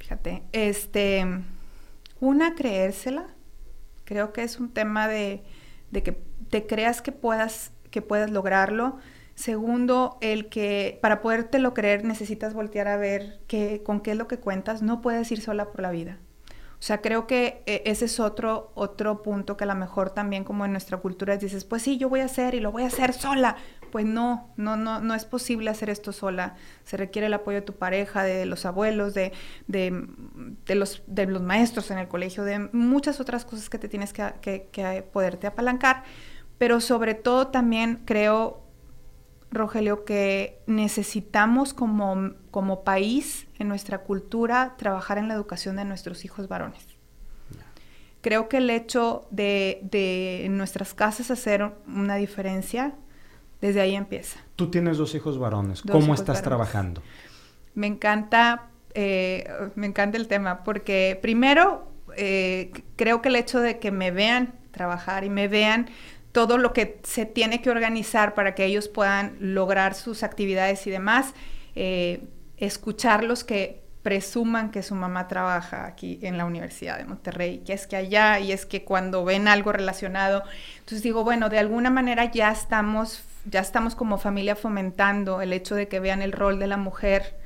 Fíjate, 0.00 0.42
este, 0.50 1.24
una, 2.18 2.56
creérsela. 2.56 3.28
Creo 4.02 4.32
que 4.32 4.42
es 4.42 4.58
un 4.58 4.68
tema 4.70 5.06
de, 5.06 5.44
que 5.92 6.18
te 6.50 6.66
creas 6.66 7.02
que 7.02 7.12
puedas, 7.12 7.70
que 7.92 8.02
puedas 8.02 8.32
lograrlo. 8.32 8.98
Segundo, 9.34 10.16
el 10.20 10.48
que 10.48 10.98
para 11.02 11.20
podértelo 11.20 11.74
creer 11.74 12.04
necesitas 12.04 12.54
voltear 12.54 12.86
a 12.88 12.96
ver 12.96 13.40
con 13.84 14.00
qué 14.00 14.12
es 14.12 14.16
lo 14.16 14.28
que 14.28 14.38
cuentas. 14.38 14.82
No 14.82 15.00
puedes 15.00 15.30
ir 15.32 15.40
sola 15.40 15.70
por 15.72 15.82
la 15.82 15.90
vida. 15.90 16.18
O 16.84 16.86
sea, 16.86 17.00
creo 17.00 17.26
que 17.26 17.62
eh, 17.64 17.82
ese 17.86 18.04
es 18.04 18.20
otro, 18.20 18.70
otro 18.74 19.22
punto 19.22 19.56
que 19.56 19.64
a 19.64 19.66
lo 19.66 19.74
mejor 19.74 20.10
también 20.10 20.44
como 20.44 20.66
en 20.66 20.72
nuestra 20.72 20.98
cultura 20.98 21.36
dices, 21.38 21.64
pues 21.64 21.80
sí, 21.80 21.96
yo 21.96 22.10
voy 22.10 22.20
a 22.20 22.26
hacer 22.26 22.54
y 22.54 22.60
lo 22.60 22.72
voy 22.72 22.82
a 22.82 22.88
hacer 22.88 23.14
sola. 23.14 23.56
Pues 23.90 24.04
no, 24.04 24.52
no, 24.56 24.76
no, 24.76 25.00
no 25.00 25.14
es 25.14 25.24
posible 25.24 25.70
hacer 25.70 25.88
esto 25.88 26.12
sola. 26.12 26.56
Se 26.84 26.98
requiere 26.98 27.26
el 27.28 27.32
apoyo 27.32 27.60
de 27.60 27.62
tu 27.62 27.74
pareja, 27.74 28.22
de 28.22 28.44
los 28.44 28.66
abuelos, 28.66 29.14
de, 29.14 29.32
de, 29.66 30.74
los, 30.74 31.02
de 31.06 31.26
los 31.26 31.40
maestros 31.40 31.90
en 31.90 31.98
el 31.98 32.06
colegio, 32.08 32.44
de 32.44 32.58
muchas 32.72 33.18
otras 33.18 33.46
cosas 33.46 33.70
que 33.70 33.78
te 33.78 33.88
tienes 33.88 34.12
que, 34.12 34.34
que, 34.42 34.68
que 34.70 35.02
poderte 35.10 35.46
apalancar. 35.46 36.04
Pero 36.58 36.80
sobre 36.80 37.14
todo 37.14 37.48
también 37.48 38.02
creo 38.04 38.63
Rogelio, 39.54 40.04
que 40.04 40.60
necesitamos 40.66 41.74
como, 41.74 42.32
como 42.50 42.84
país, 42.84 43.46
en 43.58 43.68
nuestra 43.68 43.98
cultura, 43.98 44.74
trabajar 44.76 45.18
en 45.18 45.28
la 45.28 45.34
educación 45.34 45.76
de 45.76 45.84
nuestros 45.84 46.24
hijos 46.24 46.48
varones. 46.48 46.86
Creo 48.20 48.48
que 48.48 48.56
el 48.56 48.70
hecho 48.70 49.26
de, 49.30 49.80
de 49.82 50.46
en 50.46 50.56
nuestras 50.56 50.94
casas 50.94 51.30
hacer 51.30 51.72
una 51.86 52.16
diferencia, 52.16 52.94
desde 53.60 53.80
ahí 53.80 53.94
empieza. 53.94 54.40
Tú 54.56 54.70
tienes 54.70 54.98
dos 54.98 55.14
hijos 55.14 55.38
varones. 55.38 55.82
¿Cómo 55.82 56.14
estás 56.14 56.42
trabajando? 56.42 57.02
Me 57.74 57.86
encanta, 57.86 58.68
eh, 58.94 59.48
me 59.74 59.86
encanta 59.86 60.16
el 60.16 60.28
tema, 60.28 60.64
porque 60.64 61.18
primero 61.20 61.90
eh, 62.16 62.72
creo 62.96 63.22
que 63.22 63.28
el 63.28 63.36
hecho 63.36 63.60
de 63.60 63.78
que 63.78 63.90
me 63.90 64.10
vean 64.10 64.54
trabajar 64.70 65.24
y 65.24 65.30
me 65.30 65.48
vean 65.48 65.88
todo 66.34 66.58
lo 66.58 66.72
que 66.72 66.98
se 67.04 67.26
tiene 67.26 67.62
que 67.62 67.70
organizar 67.70 68.34
para 68.34 68.56
que 68.56 68.64
ellos 68.64 68.88
puedan 68.88 69.36
lograr 69.38 69.94
sus 69.94 70.24
actividades 70.24 70.84
y 70.88 70.90
demás, 70.90 71.32
eh, 71.76 72.24
escucharlos 72.56 73.44
que 73.44 73.84
presuman 74.02 74.72
que 74.72 74.82
su 74.82 74.96
mamá 74.96 75.28
trabaja 75.28 75.86
aquí 75.86 76.18
en 76.22 76.36
la 76.36 76.44
Universidad 76.44 76.98
de 76.98 77.04
Monterrey, 77.04 77.62
que 77.64 77.72
es 77.72 77.86
que 77.86 77.94
allá 77.94 78.40
y 78.40 78.50
es 78.50 78.66
que 78.66 78.82
cuando 78.82 79.24
ven 79.24 79.46
algo 79.46 79.70
relacionado, 79.70 80.42
entonces 80.80 81.04
digo, 81.04 81.22
bueno, 81.22 81.50
de 81.50 81.60
alguna 81.60 81.88
manera 81.88 82.24
ya 82.32 82.50
estamos, 82.50 83.22
ya 83.48 83.60
estamos 83.60 83.94
como 83.94 84.18
familia 84.18 84.56
fomentando 84.56 85.40
el 85.40 85.52
hecho 85.52 85.76
de 85.76 85.86
que 85.86 86.00
vean 86.00 86.20
el 86.20 86.32
rol 86.32 86.58
de 86.58 86.66
la 86.66 86.78
mujer 86.78 87.38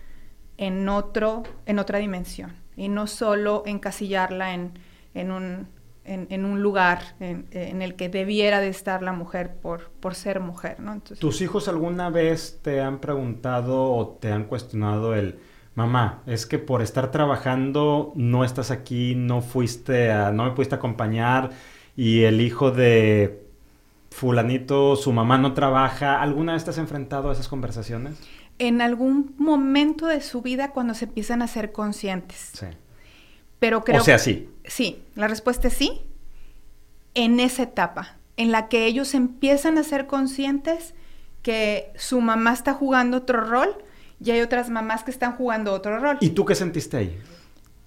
en 0.56 0.88
otro, 0.88 1.42
en 1.66 1.78
otra 1.78 1.98
dimensión 1.98 2.56
y 2.74 2.88
no 2.88 3.06
solo 3.06 3.64
encasillarla 3.66 4.54
en, 4.54 4.78
en 5.12 5.30
un 5.30 5.77
en, 6.08 6.44
un 6.44 6.62
lugar 6.62 7.16
en, 7.20 7.82
el 7.82 7.94
que 7.94 8.08
debiera 8.08 8.60
de 8.60 8.68
estar 8.68 9.02
la 9.02 9.12
mujer 9.12 9.56
por, 9.56 9.90
por 10.00 10.14
ser 10.14 10.40
mujer, 10.40 10.80
¿no? 10.80 11.00
¿Tus 11.00 11.40
hijos 11.40 11.68
alguna 11.68 12.10
vez 12.10 12.60
te 12.62 12.80
han 12.80 12.98
preguntado 12.98 13.92
o 13.92 14.08
te 14.08 14.32
han 14.32 14.44
cuestionado 14.44 15.14
el, 15.14 15.38
mamá, 15.78 16.22
es 16.26 16.44
que 16.44 16.58
por 16.58 16.82
estar 16.82 17.12
trabajando 17.12 18.12
no 18.16 18.44
estás 18.44 18.72
aquí, 18.72 19.14
no 19.14 19.42
fuiste 19.42 20.10
a, 20.10 20.32
no 20.32 20.44
me 20.44 20.50
pudiste 20.50 20.74
acompañar 20.74 21.50
y 21.96 22.24
el 22.24 22.40
hijo 22.40 22.72
de 22.72 23.46
fulanito, 24.10 24.96
su 24.96 25.12
mamá 25.12 25.38
no 25.38 25.54
trabaja, 25.54 26.20
¿alguna 26.20 26.54
vez 26.54 26.64
te 26.64 26.70
has 26.70 26.78
enfrentado 26.78 27.30
a 27.30 27.32
esas 27.32 27.46
conversaciones? 27.46 28.18
En 28.58 28.80
algún 28.80 29.36
momento 29.38 30.08
de 30.08 30.20
su 30.20 30.42
vida 30.42 30.72
cuando 30.72 30.94
se 30.94 31.04
empiezan 31.04 31.42
a 31.42 31.46
ser 31.46 31.70
conscientes. 31.70 32.50
Sí. 32.54 32.66
Pero 33.58 33.84
creo 33.84 34.00
O 34.00 34.04
sea, 34.04 34.18
sí. 34.18 34.48
Sí, 34.64 35.02
la 35.14 35.28
respuesta 35.28 35.68
es 35.68 35.74
sí. 35.74 36.02
En 37.14 37.40
esa 37.40 37.64
etapa, 37.64 38.16
en 38.36 38.52
la 38.52 38.68
que 38.68 38.86
ellos 38.86 39.14
empiezan 39.14 39.78
a 39.78 39.82
ser 39.82 40.06
conscientes 40.06 40.94
que 41.42 41.92
su 41.96 42.20
mamá 42.20 42.52
está 42.52 42.74
jugando 42.74 43.16
otro 43.16 43.40
rol 43.40 43.76
y 44.20 44.30
hay 44.30 44.40
otras 44.40 44.70
mamás 44.70 45.04
que 45.04 45.10
están 45.10 45.32
jugando 45.32 45.72
otro 45.72 45.98
rol. 45.98 46.18
¿Y 46.20 46.30
tú 46.30 46.44
qué 46.44 46.54
sentiste 46.54 46.96
ahí? 46.96 47.18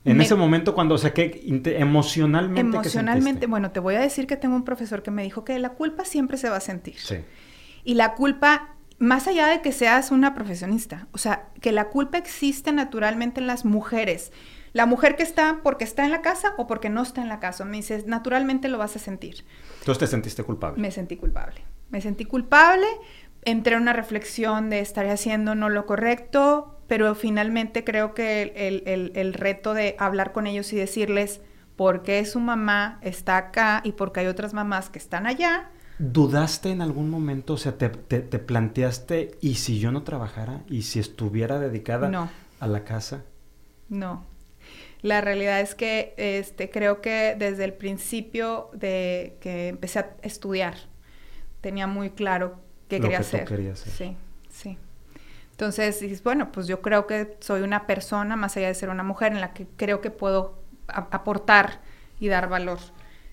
En 0.04 0.20
ese 0.20 0.36
momento 0.36 0.74
cuando, 0.74 0.96
o 0.96 0.98
sea, 0.98 1.14
que 1.14 1.44
emocionalmente... 1.46 2.62
Emocionalmente, 2.62 3.46
bueno, 3.46 3.72
te 3.72 3.80
voy 3.80 3.96
a 3.96 4.00
decir 4.00 4.26
que 4.26 4.36
tengo 4.36 4.56
un 4.56 4.64
profesor 4.64 5.04
que 5.04 5.12
me 5.12 5.24
dijo 5.24 5.46
que 5.46 5.58
la 5.60 5.70
culpa 5.70 6.06
siempre 6.06 6.38
se 6.38 6.50
va 6.50 6.58
a 6.58 6.62
sentir. 6.62 6.96
Sí. 6.98 7.18
Y 7.84 7.94
la 7.94 8.16
culpa, 8.16 8.76
más 8.98 9.28
allá 9.28 9.48
de 9.48 9.62
que 9.62 9.72
seas 9.72 10.10
una 10.10 10.34
profesionista, 10.34 11.08
o 11.12 11.20
sea, 11.20 11.50
que 11.62 11.72
la 11.72 11.90
culpa 11.90 12.18
existe 12.18 12.72
naturalmente 12.72 13.42
en 13.42 13.48
las 13.48 13.64
mujeres. 13.64 14.32
La 14.74 14.86
mujer 14.86 15.16
que 15.18 15.24
está 15.24 15.60
porque 15.64 15.84
está 15.84 16.06
en 16.06 16.12
la 16.12 16.22
casa 16.22 16.54
o 16.58 16.66
porque 16.66 16.90
no 16.90 17.02
está 17.02 17.22
en 17.22 17.28
la 17.28 17.40
casa. 17.40 17.66
Me 17.66 17.78
dices, 17.78 18.08
naturalmente 18.08 18.70
lo 18.70 18.78
vas 18.78 18.96
a 18.96 19.00
sentir. 19.00 19.46
Entonces 19.80 20.00
te 20.00 20.08
sentiste 20.08 20.44
culpable. 20.44 20.82
Me 20.82 20.92
sentí 20.92 21.18
culpable. 21.18 21.62
Me 21.90 22.02
sentí 22.02 22.26
culpable. 22.26 22.88
Entré 23.44 23.76
en 23.76 23.82
una 23.82 23.94
reflexión 23.94 24.70
de 24.70 24.80
estar 24.80 25.06
haciendo 25.08 25.56
no 25.56 25.68
lo 25.70 25.86
correcto, 25.86 26.80
pero 26.88 27.16
finalmente 27.16 27.84
creo 27.84 28.14
que 28.14 28.54
el, 29.16 29.34
reto 29.34 29.74
de 29.74 29.96
hablar 30.00 30.32
con 30.32 30.48
ellos 30.48 30.72
y 30.72 30.78
decirles 30.78 31.42
por 31.76 32.04
qué 32.04 32.24
su 32.26 32.40
mamá 32.40 33.00
está 33.02 33.38
acá 33.38 33.82
y 33.84 33.94
por 33.94 34.12
qué 34.12 34.22
hay 34.22 34.28
otras 34.28 34.54
mamás 34.54 34.90
que 34.90 35.00
están 35.00 35.26
allá. 35.26 35.70
¿Dudaste 35.98 36.70
en 36.70 36.82
algún 36.82 37.10
momento? 37.10 37.54
O 37.54 37.58
sea, 37.58 37.78
te, 37.78 37.90
te, 37.90 38.22
te 38.22 38.40
planteaste, 38.40 39.38
¿y 39.42 39.56
si 39.56 39.80
yo 39.80 39.92
no 39.92 40.04
trabajara? 40.04 40.62
¿Y 40.68 40.84
si 40.84 41.00
estuviera 41.00 41.60
dedicada 41.60 42.30
a 42.60 42.68
la 42.68 42.84
casa? 42.84 43.24
No, 43.90 44.26
la 45.02 45.22
realidad 45.22 45.60
es 45.62 45.76
que 45.76 46.14
este, 46.18 46.70
creo 46.70 47.02
que 47.02 47.36
desde 47.38 47.64
el 47.64 47.74
principio 47.74 48.70
de 48.74 49.38
que 49.42 49.70
empecé 49.70 50.00
a 50.00 50.16
estudiar, 50.22 50.76
tenía 51.62 51.88
muy 51.88 52.12
claro 52.12 52.60
qué 52.88 53.00
quería 53.00 53.20
hacer. 53.20 53.48
Sí, 53.76 54.16
sí. 54.50 54.78
Entonces, 55.52 56.00
dices, 56.00 56.24
bueno, 56.24 56.52
pues 56.52 56.68
yo 56.68 56.82
creo 56.82 57.06
que 57.06 57.38
soy 57.40 57.62
una 57.62 57.86
persona, 57.86 58.36
más 58.36 58.58
allá 58.58 58.68
de 58.68 58.74
ser 58.74 58.90
una 58.90 59.04
mujer, 59.04 59.32
en 59.32 59.42
la 59.42 59.54
que 59.54 59.68
creo 59.76 60.02
que 60.02 60.10
puedo 60.10 60.60
aportar 60.88 61.82
y 62.20 62.28
dar 62.28 62.50
valor 62.50 62.80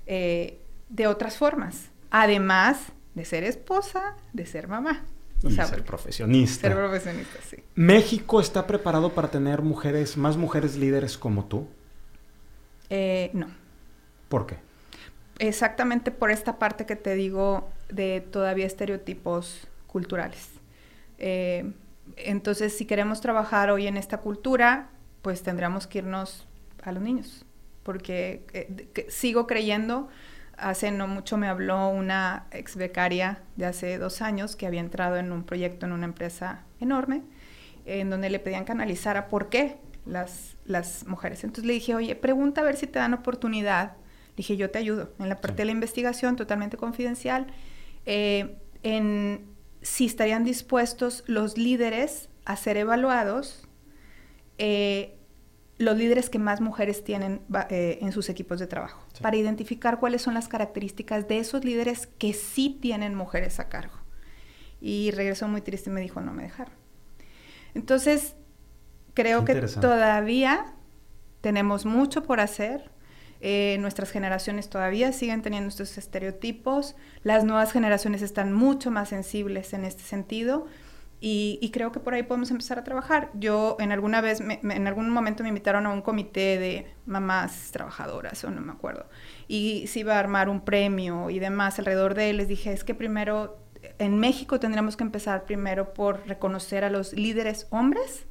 eh, 0.07 0.61
de 0.89 1.07
otras 1.07 1.37
formas, 1.37 1.91
además 2.11 2.93
de 3.15 3.25
ser 3.25 3.45
esposa, 3.45 4.17
de 4.33 4.47
ser 4.47 4.69
mamá. 4.69 5.05
Y 5.43 5.53
ser 5.53 5.85
profesionista. 5.85 6.69
Ser 6.69 6.77
profesionista, 6.77 7.39
sí. 7.49 7.57
¿México 7.75 8.41
está 8.41 8.67
preparado 8.67 9.15
para 9.15 9.31
tener 9.31 9.63
mujeres, 9.63 10.17
más 10.17 10.37
mujeres 10.37 10.77
líderes 10.77 11.17
como 11.17 11.45
tú? 11.45 11.69
Eh, 12.91 13.31
no. 13.33 13.47
¿Por 14.29 14.47
qué? 14.47 14.57
Exactamente 15.39 16.11
por 16.11 16.31
esta 16.31 16.59
parte 16.59 16.87
que 16.87 16.97
te 16.97 17.15
digo 17.15 17.71
de 17.89 18.21
todavía 18.21 18.67
estereotipos 18.67 19.69
culturales. 19.87 20.51
Eh, 21.19 21.73
entonces, 22.17 22.77
si 22.77 22.85
queremos 22.87 23.21
trabajar 23.21 23.71
hoy 23.71 23.87
en 23.87 23.97
esta 23.97 24.19
cultura, 24.19 24.91
pues 25.23 25.43
tendríamos 25.43 25.87
que 25.87 25.99
irnos 25.99 26.47
a 26.83 26.93
los 26.93 27.03
niños, 27.03 27.45
porque 27.83 28.45
eh, 28.53 29.07
sigo 29.09 29.47
creyendo 29.47 30.09
Hace 30.59 30.91
no 30.91 31.07
mucho 31.07 31.37
me 31.37 31.49
habló 31.49 31.89
una 31.89 32.47
ex 32.51 32.77
becaria 32.77 33.41
de 33.57 33.67
hace 33.67 33.99
dos 33.99 34.21
años 34.23 34.57
que 34.57 34.67
había 34.67 34.81
entrado 34.81 35.17
en 35.17 35.33
un 35.33 35.45
proyecto 35.45 35.87
en 35.87 35.93
una 35.93 36.05
empresa 36.05 36.65
enorme, 36.81 37.23
en 37.87 38.11
donde 38.11 38.29
le 38.29 38.39
pedían 38.39 38.65
que 38.65 38.73
analizara 38.73 39.29
por 39.29 39.49
qué 39.49 39.79
las, 40.05 40.57
las 40.65 41.07
mujeres. 41.07 41.45
Entonces 41.45 41.65
le 41.65 41.75
dije, 41.75 41.95
oye, 41.95 42.17
pregunta 42.17 42.61
a 42.61 42.65
ver 42.65 42.77
si 42.77 42.87
te 42.87 42.99
dan 42.99 43.15
oportunidad. 43.15 43.93
Le 44.31 44.37
dije, 44.39 44.57
yo 44.57 44.71
te 44.71 44.79
ayudo 44.79 45.13
en 45.19 45.29
la 45.29 45.41
parte 45.41 45.59
de 45.59 45.67
la 45.67 45.73
investigación, 45.73 46.37
totalmente 46.37 46.77
confidencial, 46.77 47.47
eh, 48.07 48.57
en 48.83 49.47
si 49.83 50.07
estarían 50.07 50.45
dispuestos 50.45 51.25
los 51.27 51.57
líderes 51.57 52.29
a 52.45 52.57
ser 52.57 52.77
evaluados 52.77 53.69
eh, 54.59 55.18
los 55.79 55.97
líderes 55.97 56.29
que 56.29 56.39
más 56.39 56.61
mujeres 56.61 57.03
tienen 57.05 57.41
eh, 57.71 57.99
en 58.03 58.13
sus 58.13 58.29
equipos 58.29 58.59
de 58.59 58.67
trabajo, 58.67 59.01
para 59.23 59.37
identificar 59.37 59.99
cuáles 59.99 60.23
son 60.23 60.35
las 60.35 60.49
características 60.49 61.29
de 61.29 61.39
esos 61.39 61.65
líderes 61.65 62.07
que 62.07 62.33
sí 62.33 62.79
tienen 62.81 63.15
mujeres 63.15 63.61
a 63.61 63.69
cargo. 63.69 63.95
Y 64.81 65.11
regresó 65.13 65.49
muy 65.49 65.61
triste 65.61 65.91
y 65.91 65.93
me 65.93 66.01
dijo, 66.01 66.21
no 66.21 66.33
me 66.33 66.45
dejaron. 66.45 66.75
Entonces, 67.75 68.35
Creo 69.19 69.45
que 69.45 69.57
todavía 69.57 70.75
tenemos 71.41 71.85
mucho 71.85 72.23
por 72.23 72.39
hacer. 72.39 72.93
Eh, 73.41 73.77
nuestras 73.81 74.13
generaciones 74.13 74.69
todavía 74.69 75.11
siguen 75.13 75.43
teniendo 75.43 75.71
estos 75.71 75.99
estereotipos. 75.99 76.95
Las 77.25 77.43
nuevas 77.43 77.73
generaciones 77.73 78.23
están 78.23 78.53
mucho 78.53 78.93
más 78.93 79.09
sensibles 79.09 79.73
en 79.73 79.85
este 79.85 80.05
sentido. 80.05 80.67
Y, 81.21 81.71
creo 81.73 81.91
que 81.91 81.99
por 81.99 82.15
ahí 82.15 82.23
podemos 82.23 82.51
empezar 82.51 82.79
a 82.79 82.85
trabajar. 82.85 83.31
Yo 83.35 83.77
en 83.81 83.91
alguna 83.91 84.21
vez, 84.21 84.41
en 84.41 84.87
algún 84.87 85.11
momento 85.11 85.43
me 85.43 85.49
invitaron 85.49 85.85
a 85.87 85.91
un 85.91 86.01
comité 86.01 86.59
de 86.59 86.95
mamás 87.07 87.71
trabajadoras, 87.73 88.45
o 88.45 88.51
no 88.51 88.61
me 88.61 88.71
acuerdo, 88.71 89.07
y 89.49 89.87
se 89.89 90.01
iba 90.01 90.15
a 90.15 90.21
armar 90.21 90.49
un 90.49 90.61
premio 90.61 91.31
y 91.31 91.41
demás 91.41 91.79
alrededor 91.81 92.15
de 92.15 92.31
él. 92.31 92.37
Les 92.37 92.47
dije, 92.47 92.73
es 92.73 92.85
que 92.85 92.95
primero, 92.95 93.59
en 93.99 94.19
México 94.19 94.61
tendríamos 94.61 94.97
que 94.97 95.03
empezar 95.03 95.45
primero 95.45 95.93
por 95.93 96.25
reconocer 96.29 96.85
a 96.85 96.91
los 96.91 97.13
líderes 97.13 97.67
hombres 97.71 98.27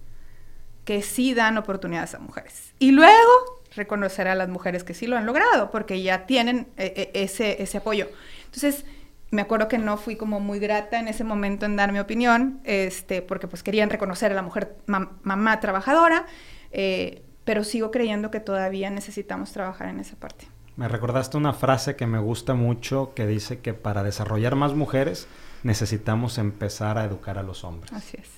que 0.86 1.02
sí 1.02 1.34
dan 1.34 1.58
oportunidades 1.58 2.16
a 2.16 2.20
mujeres. 2.20 2.74
Y 2.80 2.92
luego 2.92 3.62
reconocer 3.76 4.30
a 4.30 4.36
las 4.36 4.48
mujeres 4.48 4.86
que 4.86 4.94
sí 4.94 5.08
lo 5.08 5.18
han 5.18 5.26
logrado, 5.26 5.72
porque 5.72 6.02
ya 6.02 6.26
tienen 6.26 6.70
eh, 6.78 6.94
eh, 6.96 7.12
ese, 7.14 7.62
ese 7.62 7.80
apoyo. 7.80 8.08
Entonces, 8.46 8.86
me 9.30 9.42
acuerdo 9.42 9.68
que 9.68 9.78
no 9.78 9.98
fui 9.98 10.16
como 10.16 10.40
muy 10.40 10.60
grata 10.60 11.00
en 11.00 11.08
ese 11.08 11.24
momento 11.24 11.66
en 11.66 11.76
dar 11.76 11.92
mi 11.92 12.00
opinión, 12.00 12.62
este, 12.64 13.22
porque 13.22 13.48
pues 13.48 13.64
querían 13.64 13.90
reconocer 13.90 14.32
a 14.32 14.36
la 14.36 14.42
mujer 14.42 14.78
mamá 14.86 15.60
trabajadora, 15.60 16.26
eh, 16.72 17.24
pero 17.44 17.64
sigo 17.64 17.92
creyendo 17.92 18.32
que 18.32 18.40
todavía 18.40 18.90
necesitamos 18.90 19.52
trabajar 19.52 19.90
en 19.90 20.00
esa 20.00 20.16
parte. 20.16 20.48
Me 20.78 20.88
recordaste 20.88 21.38
una 21.38 21.54
frase 21.54 21.96
que 21.96 22.06
me 22.06 22.20
gusta 22.20 22.54
mucho 22.54 23.14
que 23.16 23.26
dice 23.26 23.60
que 23.60 23.74
para 23.74 24.04
desarrollar 24.04 24.56
más 24.56 24.76
mujeres 24.76 25.28
necesitamos 25.64 26.38
empezar 26.38 26.98
a 26.98 27.04
educar 27.04 27.38
a 27.38 27.44
los 27.44 27.64
hombres. 27.64 27.92
Así 27.92 28.18
es. 28.22 28.30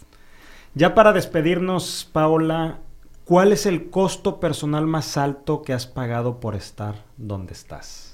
Ya 0.73 0.95
para 0.95 1.11
despedirnos, 1.11 2.09
Paola, 2.11 2.79
¿cuál 3.25 3.51
es 3.51 3.65
el 3.65 3.89
costo 3.89 4.39
personal 4.39 4.87
más 4.87 5.17
alto 5.17 5.63
que 5.63 5.73
has 5.73 5.85
pagado 5.85 6.39
por 6.39 6.55
estar 6.55 7.03
donde 7.17 7.53
estás? 7.53 8.08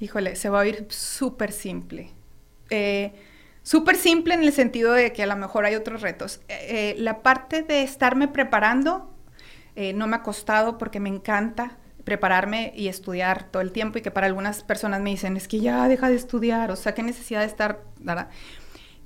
Híjole, 0.00 0.36
se 0.36 0.48
va 0.48 0.58
a 0.58 0.62
oír 0.62 0.86
súper 0.90 1.52
simple. 1.52 2.10
Eh, 2.70 3.12
súper 3.62 3.96
simple 3.96 4.34
en 4.34 4.42
el 4.42 4.52
sentido 4.52 4.92
de 4.92 5.12
que 5.12 5.22
a 5.22 5.26
lo 5.26 5.36
mejor 5.36 5.64
hay 5.64 5.74
otros 5.74 6.02
retos. 6.02 6.40
Eh, 6.48 6.94
eh, 6.94 6.94
la 6.98 7.22
parte 7.22 7.62
de 7.62 7.82
estarme 7.82 8.28
preparando 8.28 9.14
no 9.94 10.08
me 10.08 10.16
ha 10.16 10.22
costado 10.24 10.76
porque 10.76 10.98
me 10.98 11.08
encanta 11.08 11.78
prepararme 12.02 12.72
y 12.74 12.88
estudiar 12.88 13.44
todo 13.44 13.62
el 13.62 13.70
tiempo 13.70 13.98
y 13.98 14.02
que 14.02 14.10
para 14.10 14.26
algunas 14.26 14.64
personas 14.64 15.00
me 15.00 15.10
dicen, 15.10 15.36
es 15.36 15.46
que 15.46 15.60
ya 15.60 15.86
deja 15.86 16.08
de 16.08 16.16
estudiar, 16.16 16.72
o 16.72 16.74
sea, 16.76 16.94
qué 16.94 17.04
necesidad 17.04 17.42
de 17.42 17.46
estar... 17.46 17.84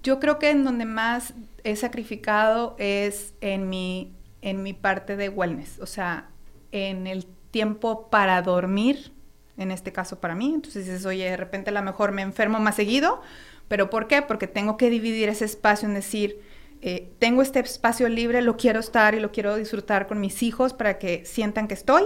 Yo 0.03 0.19
creo 0.19 0.39
que 0.39 0.49
en 0.49 0.65
donde 0.65 0.87
más 0.87 1.35
he 1.63 1.77
sacrificado 1.77 2.75
es 2.79 3.35
en 3.43 3.69
mi, 3.69 4.15
en 4.41 4.63
mi 4.63 4.73
parte 4.73 5.17
de 5.17 5.29
wellness, 5.29 5.79
o 5.81 5.87
sea, 5.87 6.31
en 6.71 7.07
el 7.07 7.27
tiempo 7.51 8.09
para 8.09 8.41
dormir, 8.41 9.12
en 9.57 9.71
este 9.71 9.93
caso 9.93 10.21
para 10.21 10.35
mí. 10.35 10.53
Entonces 10.55 10.87
dices, 10.87 11.07
oye, 11.07 11.25
de 11.25 11.37
repente 11.37 11.71
a 11.71 11.73
lo 11.73 11.83
mejor 11.83 12.13
me 12.13 12.23
enfermo 12.23 12.61
más 12.61 12.77
seguido, 12.77 13.21
pero 13.69 13.91
¿por 13.91 14.07
qué? 14.07 14.23
Porque 14.23 14.47
tengo 14.47 14.77
que 14.77 14.91
dividir 14.91 15.29
ese 15.29 15.45
espacio 15.45 15.89
en 15.89 15.95
decir, 15.95 16.41
eh, 16.81 17.13
tengo 17.19 17.43
este 17.43 17.61
espacio 17.61 18.09
libre, 18.09 18.43
lo 18.43 18.57
quiero 18.57 18.81
estar 18.81 19.15
y 19.15 19.21
lo 19.21 19.31
quiero 19.31 19.57
disfrutar 19.57 20.07
con 20.07 20.21
mis 20.21 20.43
hijos 20.43 20.73
para 20.73 20.99
que 20.99 21.25
sientan 21.25 21.69
que 21.69 21.75
estoy, 21.75 22.05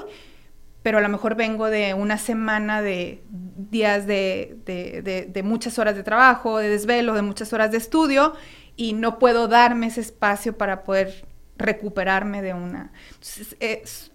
pero 0.82 0.98
a 0.98 1.00
lo 1.00 1.08
mejor 1.08 1.34
vengo 1.34 1.66
de 1.66 1.94
una 1.94 2.18
semana 2.18 2.82
de 2.82 3.22
días 3.30 4.06
de, 4.06 4.56
de 4.64 5.42
muchas 5.42 5.78
horas 5.78 5.96
de 5.96 6.02
trabajo, 6.02 6.58
de 6.58 6.68
desvelo, 6.68 7.14
de 7.14 7.22
muchas 7.22 7.52
horas 7.52 7.72
de 7.72 7.78
estudio 7.78 8.34
y 8.76 8.92
no 8.92 9.18
puedo 9.18 9.48
darme 9.48 9.86
ese 9.86 10.02
espacio 10.02 10.56
para 10.56 10.84
poder 10.84 11.26
recuperarme 11.58 12.42
de 12.42 12.54
una. 12.54 12.92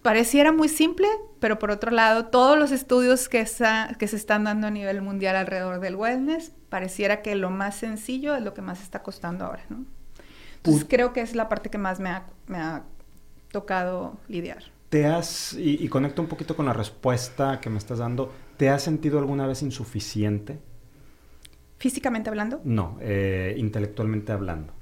pareciera 0.02 0.52
muy 0.52 0.68
simple, 0.68 1.08
pero 1.40 1.58
por 1.58 1.70
otro 1.70 1.90
lado, 1.90 2.26
todos 2.26 2.58
los 2.58 2.72
estudios 2.72 3.28
que, 3.28 3.46
que 3.98 4.08
se 4.08 4.16
están 4.16 4.44
dando 4.44 4.66
a 4.66 4.70
nivel 4.70 5.02
mundial 5.02 5.36
alrededor 5.36 5.80
del 5.80 5.96
wellness, 5.96 6.52
pareciera 6.68 7.22
que 7.22 7.34
lo 7.34 7.50
más 7.50 7.76
sencillo 7.76 8.34
es 8.34 8.42
lo 8.42 8.54
que 8.54 8.62
más 8.62 8.82
está 8.82 9.02
costando 9.02 9.44
ahora, 9.44 9.64
¿no? 9.68 9.84
Entonces 10.56 10.86
creo 10.88 11.12
que 11.12 11.22
es 11.22 11.34
la 11.34 11.48
parte 11.48 11.70
que 11.70 11.78
más 11.78 11.98
me 11.98 12.10
ha, 12.10 12.84
tocado 13.50 14.16
lidiar. 14.28 14.64
¿Te 14.88 15.04
has, 15.04 15.52
y, 15.52 15.84
y 15.84 15.88
conecto 15.88 16.22
un 16.22 16.28
poquito 16.28 16.56
con 16.56 16.64
la 16.64 16.72
respuesta 16.72 17.60
que 17.60 17.68
me 17.68 17.76
estás 17.76 17.98
dando, 17.98 18.32
¿te 18.56 18.70
has 18.70 18.82
sentido 18.82 19.18
alguna 19.18 19.46
vez 19.46 19.62
insuficiente? 19.62 20.58
¿Físicamente 21.78 22.30
hablando? 22.30 22.62
No, 22.64 22.96
eh, 23.00 23.54
intelectualmente 23.58 24.32
hablando 24.32 24.72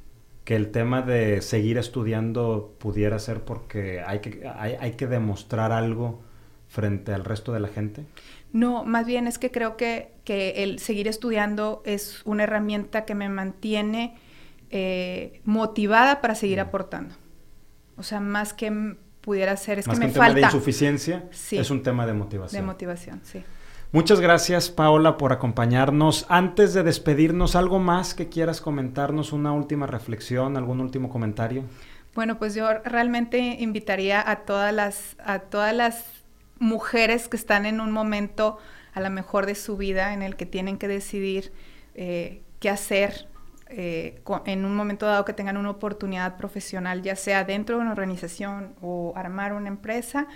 que 0.44 0.56
el 0.56 0.70
tema 0.70 1.02
de 1.02 1.42
seguir 1.42 1.78
estudiando 1.78 2.74
pudiera 2.78 3.18
ser 3.18 3.44
porque 3.44 4.00
hay 4.00 4.20
que, 4.20 4.48
hay, 4.48 4.92
que 4.92 5.06
demostrar 5.06 5.72
algo 5.72 6.22
frente 6.68 7.12
al 7.12 7.24
resto 7.24 7.52
de 7.52 7.60
la 7.60 7.68
gente? 7.68 8.04
No, 8.52 8.84
más 8.84 9.06
bien 9.06 9.26
es 9.26 9.38
que 9.38 9.50
creo 9.50 9.76
que, 9.76 10.12
el 10.26 10.78
seguir 10.78 11.08
estudiando 11.08 11.82
es 11.84 12.22
una 12.24 12.44
herramienta 12.44 13.04
que 13.04 13.14
me 13.14 13.28
mantiene 13.28 14.16
eh, 14.70 15.40
motivada 15.44 16.20
para 16.20 16.34
seguir 16.34 16.58
mm. 16.58 16.62
aportando. 16.62 17.14
O 17.96 18.02
sea, 18.02 18.20
más 18.20 18.52
que 18.54 18.96
pudiera 19.20 19.56
ser, 19.56 19.80
es 19.80 19.88
que, 19.88 19.96
me 19.96 20.06
un 20.06 20.12
tema 20.12 20.32
de 20.32 20.40
insuficiencia, 20.40 21.28
es 21.50 21.70
un 21.70 21.82
tema 21.82 22.06
de 22.06 22.14
motivación. 22.14 22.62
De 22.62 22.66
motivación, 22.66 23.20
sí. 23.24 23.42
Muchas 23.92 24.20
gracias 24.20 24.70
Paola 24.70 25.16
por 25.16 25.32
acompañarnos. 25.32 26.24
Antes 26.28 26.74
de 26.74 26.84
despedirnos, 26.84 27.56
¿algo 27.56 27.80
más 27.80 28.14
que 28.14 28.28
quieras 28.28 28.60
comentarnos? 28.60 29.32
¿Una 29.32 29.52
última 29.52 29.88
reflexión? 29.88 30.56
¿Algún 30.56 30.80
último 30.80 31.08
comentario? 31.08 31.64
Bueno, 32.14 32.38
pues 32.38 32.54
yo 32.54 32.72
realmente 32.84 33.38
invitaría 33.38 34.28
a 34.28 34.44
todas 34.44 34.72
las, 34.72 35.16
a 35.24 35.40
todas 35.40 35.74
las 35.74 36.04
mujeres 36.60 37.26
que 37.26 37.36
están 37.36 37.66
en 37.66 37.80
un 37.80 37.90
momento 37.90 38.58
a 38.92 39.00
lo 39.00 39.10
mejor 39.10 39.46
de 39.46 39.56
su 39.56 39.76
vida 39.76 40.14
en 40.14 40.22
el 40.22 40.36
que 40.36 40.46
tienen 40.46 40.78
que 40.78 40.86
decidir 40.86 41.52
eh, 41.96 42.42
qué 42.60 42.70
hacer 42.70 43.28
eh, 43.70 44.22
en 44.46 44.64
un 44.64 44.76
momento 44.76 45.06
dado 45.06 45.24
que 45.24 45.32
tengan 45.32 45.56
una 45.56 45.70
oportunidad 45.70 46.36
profesional, 46.36 47.02
ya 47.02 47.16
sea 47.16 47.42
dentro 47.42 47.76
de 47.76 47.82
una 47.82 47.90
organización 47.90 48.76
o 48.80 49.12
armar 49.16 49.52
una 49.52 49.66
empresa, 49.66 50.28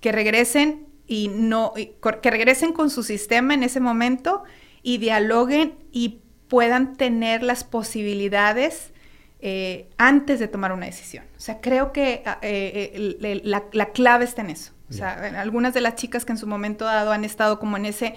que 0.00 0.12
regresen 0.12 0.95
y 1.06 1.28
no 1.28 1.72
que 1.74 2.30
regresen 2.30 2.72
con 2.72 2.90
su 2.90 3.02
sistema 3.02 3.54
en 3.54 3.62
ese 3.62 3.80
momento 3.80 4.44
y 4.82 4.98
dialoguen 4.98 5.74
y 5.92 6.20
puedan 6.48 6.96
tener 6.96 7.42
las 7.42 7.64
posibilidades 7.64 8.92
eh, 9.40 9.88
antes 9.98 10.38
de 10.38 10.48
tomar 10.48 10.72
una 10.72 10.86
decisión. 10.86 11.24
O 11.36 11.40
sea, 11.40 11.60
creo 11.60 11.92
que 11.92 12.22
ah, 12.24 12.38
eh, 12.42 13.16
eh, 13.20 13.40
la, 13.44 13.92
clave 13.92 14.24
está 14.24 14.42
en 14.42 14.50
eso. 14.50 14.72
O 14.88 14.92
sea, 14.92 15.40
algunas 15.40 15.74
de 15.74 15.80
las 15.80 15.96
chicas 15.96 16.24
que 16.24 16.32
en 16.32 16.38
su 16.38 16.46
momento 16.46 16.84
dado 16.84 17.10
han 17.10 17.24
estado 17.24 17.58
como 17.58 17.76
en 17.76 17.86
ese, 17.86 18.14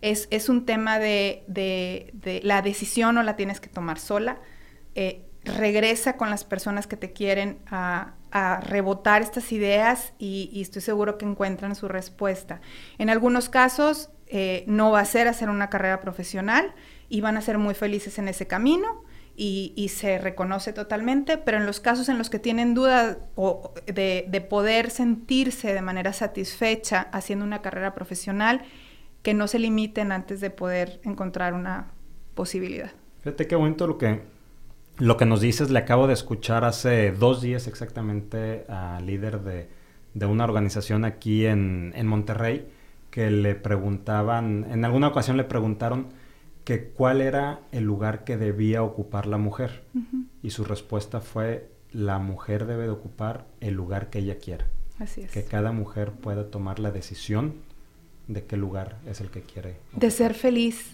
es, 0.00 0.28
es 0.30 0.48
un 0.48 0.64
tema 0.64 1.00
de, 1.00 1.42
de, 1.48 2.10
de, 2.14 2.40
la 2.44 2.62
decisión 2.62 3.18
o 3.18 3.24
la 3.24 3.34
tienes 3.34 3.60
que 3.60 3.68
tomar 3.68 3.98
sola. 3.98 4.38
regresa 5.44 6.16
con 6.16 6.30
las 6.30 6.44
personas 6.44 6.86
que 6.86 6.96
te 6.96 7.12
quieren 7.12 7.58
a, 7.66 8.14
a 8.32 8.60
rebotar 8.60 9.22
estas 9.22 9.52
ideas 9.52 10.14
y, 10.18 10.60
estoy 10.60 10.82
seguro 10.82 11.18
que 11.18 11.26
encuentran 11.26 11.74
su 11.74 11.86
respuesta. 11.86 12.60
En 12.98 13.10
algunos 13.10 13.48
casos 13.48 14.10
eh, 14.26 14.64
no 14.66 14.90
va 14.90 15.00
a 15.00 15.04
ser 15.04 15.28
hacer 15.28 15.50
una 15.50 15.68
carrera 15.68 16.00
profesional 16.00 16.74
y 17.08 17.20
van 17.20 17.36
a 17.36 17.42
ser 17.42 17.58
muy 17.58 17.74
felices 17.74 18.18
en 18.18 18.28
ese 18.28 18.46
camino 18.46 19.04
y, 19.36 19.90
se 19.94 20.18
reconoce 20.18 20.72
totalmente, 20.72 21.36
pero 21.36 21.58
en 21.58 21.66
los 21.66 21.80
casos 21.80 22.08
en 22.08 22.16
los 22.16 22.30
que 22.30 22.38
tienen 22.38 22.74
duda 22.74 23.18
de, 23.86 24.26
de 24.28 24.40
poder 24.40 24.90
sentirse 24.90 25.74
de 25.74 25.82
manera 25.82 26.12
satisfecha 26.12 27.08
haciendo 27.12 27.44
una 27.44 27.60
carrera 27.60 27.94
profesional, 27.94 28.62
que 29.22 29.34
no 29.34 29.46
se 29.46 29.58
limiten 29.58 30.10
antes 30.10 30.40
de 30.40 30.50
poder 30.50 31.00
encontrar 31.04 31.54
una 31.54 31.92
posibilidad. 32.34 32.90
Fíjate 33.20 33.46
qué 33.46 33.56
bonito 33.56 33.86
lo 33.86 33.98
que 33.98 34.22
lo 34.98 35.16
que 35.16 35.26
nos 35.26 35.40
dices, 35.40 35.70
le 35.70 35.78
acabo 35.78 36.06
de 36.06 36.14
escuchar 36.14 36.64
hace 36.64 37.12
dos 37.12 37.40
días 37.40 37.66
exactamente 37.66 38.64
al 38.68 39.06
líder 39.06 39.40
de, 39.40 40.26
una 40.26 40.44
organización 40.44 41.04
aquí 41.04 41.46
en, 41.46 42.06
Monterrey 42.06 42.66
que 43.10 43.30
le 43.30 43.54
preguntaban, 43.54 44.66
en 44.70 44.84
alguna 44.84 45.08
ocasión 45.08 45.36
le 45.36 45.44
preguntaron 45.44 46.08
que 46.64 46.84
cuál 46.84 47.20
era 47.20 47.60
el 47.72 47.84
lugar 47.84 48.24
que 48.24 48.36
debía 48.36 48.82
ocupar 48.82 49.26
la 49.26 49.38
mujer. 49.38 49.84
Y 50.42 50.50
su 50.50 50.64
respuesta 50.64 51.20
fue, 51.20 51.68
la 51.90 52.18
mujer 52.18 52.66
debe 52.66 52.84
de 52.84 52.90
ocupar 52.90 53.46
el 53.60 53.74
lugar 53.74 54.08
que 54.10 54.20
ella 54.20 54.38
quiera. 54.38 54.66
Así 54.98 55.22
es. 55.22 55.30
Que 55.30 55.44
cada 55.44 55.72
mujer 55.72 56.12
pueda 56.12 56.50
tomar 56.50 56.78
la 56.78 56.90
decisión 56.90 57.54
de 58.28 58.44
qué 58.44 58.56
lugar 58.56 58.98
es 59.06 59.20
el 59.20 59.30
que 59.30 59.42
quiere. 59.42 59.76
De 59.92 60.10
ser 60.10 60.34
feliz, 60.34 60.92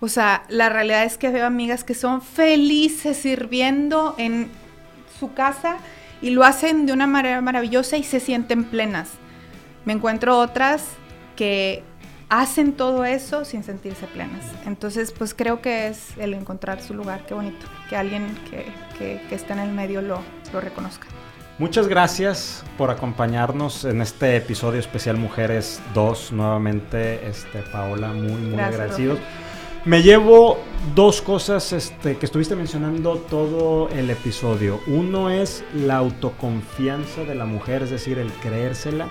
o 0.00 0.08
sea, 0.08 0.44
la 0.48 0.68
realidad 0.68 1.04
es 1.04 1.16
que 1.16 1.30
veo 1.30 1.46
amigas 1.46 1.84
que 1.84 1.94
son 1.94 2.20
felices 2.22 3.16
sirviendo 3.16 4.14
en 4.18 4.50
su 5.18 5.32
casa 5.32 5.78
y 6.20 6.30
lo 6.30 6.44
hacen 6.44 6.86
de 6.86 6.92
una 6.92 7.06
manera 7.06 7.40
maravillosa 7.40 7.96
y 7.96 8.02
se 8.02 8.20
sienten 8.20 8.64
plenas. 8.64 9.10
Me 9.84 9.92
encuentro 9.92 10.38
otras 10.38 10.84
que 11.34 11.82
hacen 12.28 12.72
todo 12.72 13.04
eso 13.04 13.44
sin 13.44 13.62
sentirse 13.62 14.06
plenas. 14.06 14.44
Entonces, 14.66 15.12
pues 15.12 15.34
creo 15.34 15.60
que 15.60 15.88
es 15.88 16.16
el 16.18 16.34
encontrar 16.34 16.82
su 16.82 16.94
lugar, 16.94 17.24
qué 17.26 17.34
bonito, 17.34 17.66
que 17.88 17.96
alguien 17.96 18.36
que, 18.50 18.66
que, 18.98 19.34
está 19.34 19.54
en 19.54 19.60
el 19.60 19.72
medio 19.72 20.02
lo, 20.02 20.20
lo 20.52 20.60
reconozca. 20.60 21.06
Muchas 21.58 21.88
gracias 21.88 22.64
por 22.76 22.90
acompañarnos 22.90 23.86
en 23.86 24.02
este 24.02 24.36
episodio 24.36 24.80
especial 24.80 25.16
Mujeres 25.16 25.80
2. 25.94 26.32
Nuevamente, 26.32 27.26
este, 27.26 27.60
Paola, 27.72 28.08
muy, 28.08 28.32
muy 28.32 28.60
agradecidos. 28.60 29.18
Me 29.86 30.02
llevo 30.02 30.58
dos 30.96 31.22
cosas 31.22 31.72
este, 31.72 32.16
que 32.16 32.26
estuviste 32.26 32.56
mencionando 32.56 33.18
todo 33.18 33.88
el 33.90 34.10
episodio. 34.10 34.80
Uno 34.88 35.30
es 35.30 35.62
la 35.72 35.98
autoconfianza 35.98 37.22
de 37.22 37.36
la 37.36 37.44
mujer, 37.44 37.84
es 37.84 37.90
decir, 37.90 38.18
el 38.18 38.32
creérsela. 38.32 39.08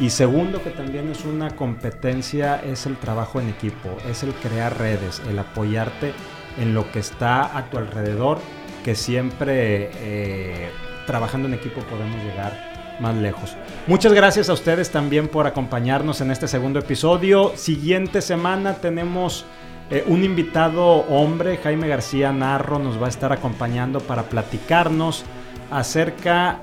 Y 0.00 0.10
segundo, 0.10 0.60
que 0.64 0.70
también 0.70 1.08
es 1.10 1.24
una 1.24 1.54
competencia, 1.54 2.60
es 2.60 2.86
el 2.86 2.96
trabajo 2.96 3.40
en 3.40 3.50
equipo, 3.50 3.96
es 4.10 4.24
el 4.24 4.34
crear 4.34 4.76
redes, 4.76 5.22
el 5.28 5.38
apoyarte 5.38 6.12
en 6.58 6.74
lo 6.74 6.90
que 6.90 6.98
está 6.98 7.56
a 7.56 7.70
tu 7.70 7.78
alrededor, 7.78 8.38
que 8.84 8.96
siempre 8.96 9.90
eh, 9.94 10.70
trabajando 11.06 11.46
en 11.46 11.54
equipo 11.54 11.82
podemos 11.82 12.20
llegar 12.24 12.96
más 12.98 13.14
lejos. 13.14 13.56
Muchas 13.86 14.12
gracias 14.12 14.48
a 14.48 14.54
ustedes 14.54 14.90
también 14.90 15.28
por 15.28 15.46
acompañarnos 15.46 16.20
en 16.20 16.32
este 16.32 16.48
segundo 16.48 16.80
episodio. 16.80 17.52
Siguiente 17.54 18.20
semana 18.22 18.74
tenemos 18.74 19.46
eh, 19.90 20.04
un 20.06 20.24
invitado 20.24 20.84
hombre, 20.84 21.58
Jaime 21.58 21.88
García 21.88 22.32
Narro, 22.32 22.78
nos 22.78 23.00
va 23.00 23.06
a 23.06 23.08
estar 23.08 23.32
acompañando 23.32 24.00
para 24.00 24.24
platicarnos 24.24 25.24
acerca 25.70 26.60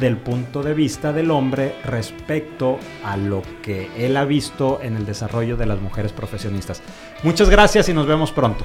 del 0.00 0.16
punto 0.16 0.62
de 0.62 0.74
vista 0.74 1.12
del 1.12 1.30
hombre 1.30 1.76
respecto 1.84 2.78
a 3.04 3.16
lo 3.16 3.42
que 3.62 3.90
él 3.96 4.16
ha 4.16 4.24
visto 4.24 4.80
en 4.82 4.96
el 4.96 5.06
desarrollo 5.06 5.56
de 5.56 5.66
las 5.66 5.80
mujeres 5.80 6.12
profesionistas. 6.12 6.82
Muchas 7.22 7.48
gracias 7.48 7.88
y 7.88 7.94
nos 7.94 8.06
vemos 8.06 8.32
pronto. 8.32 8.64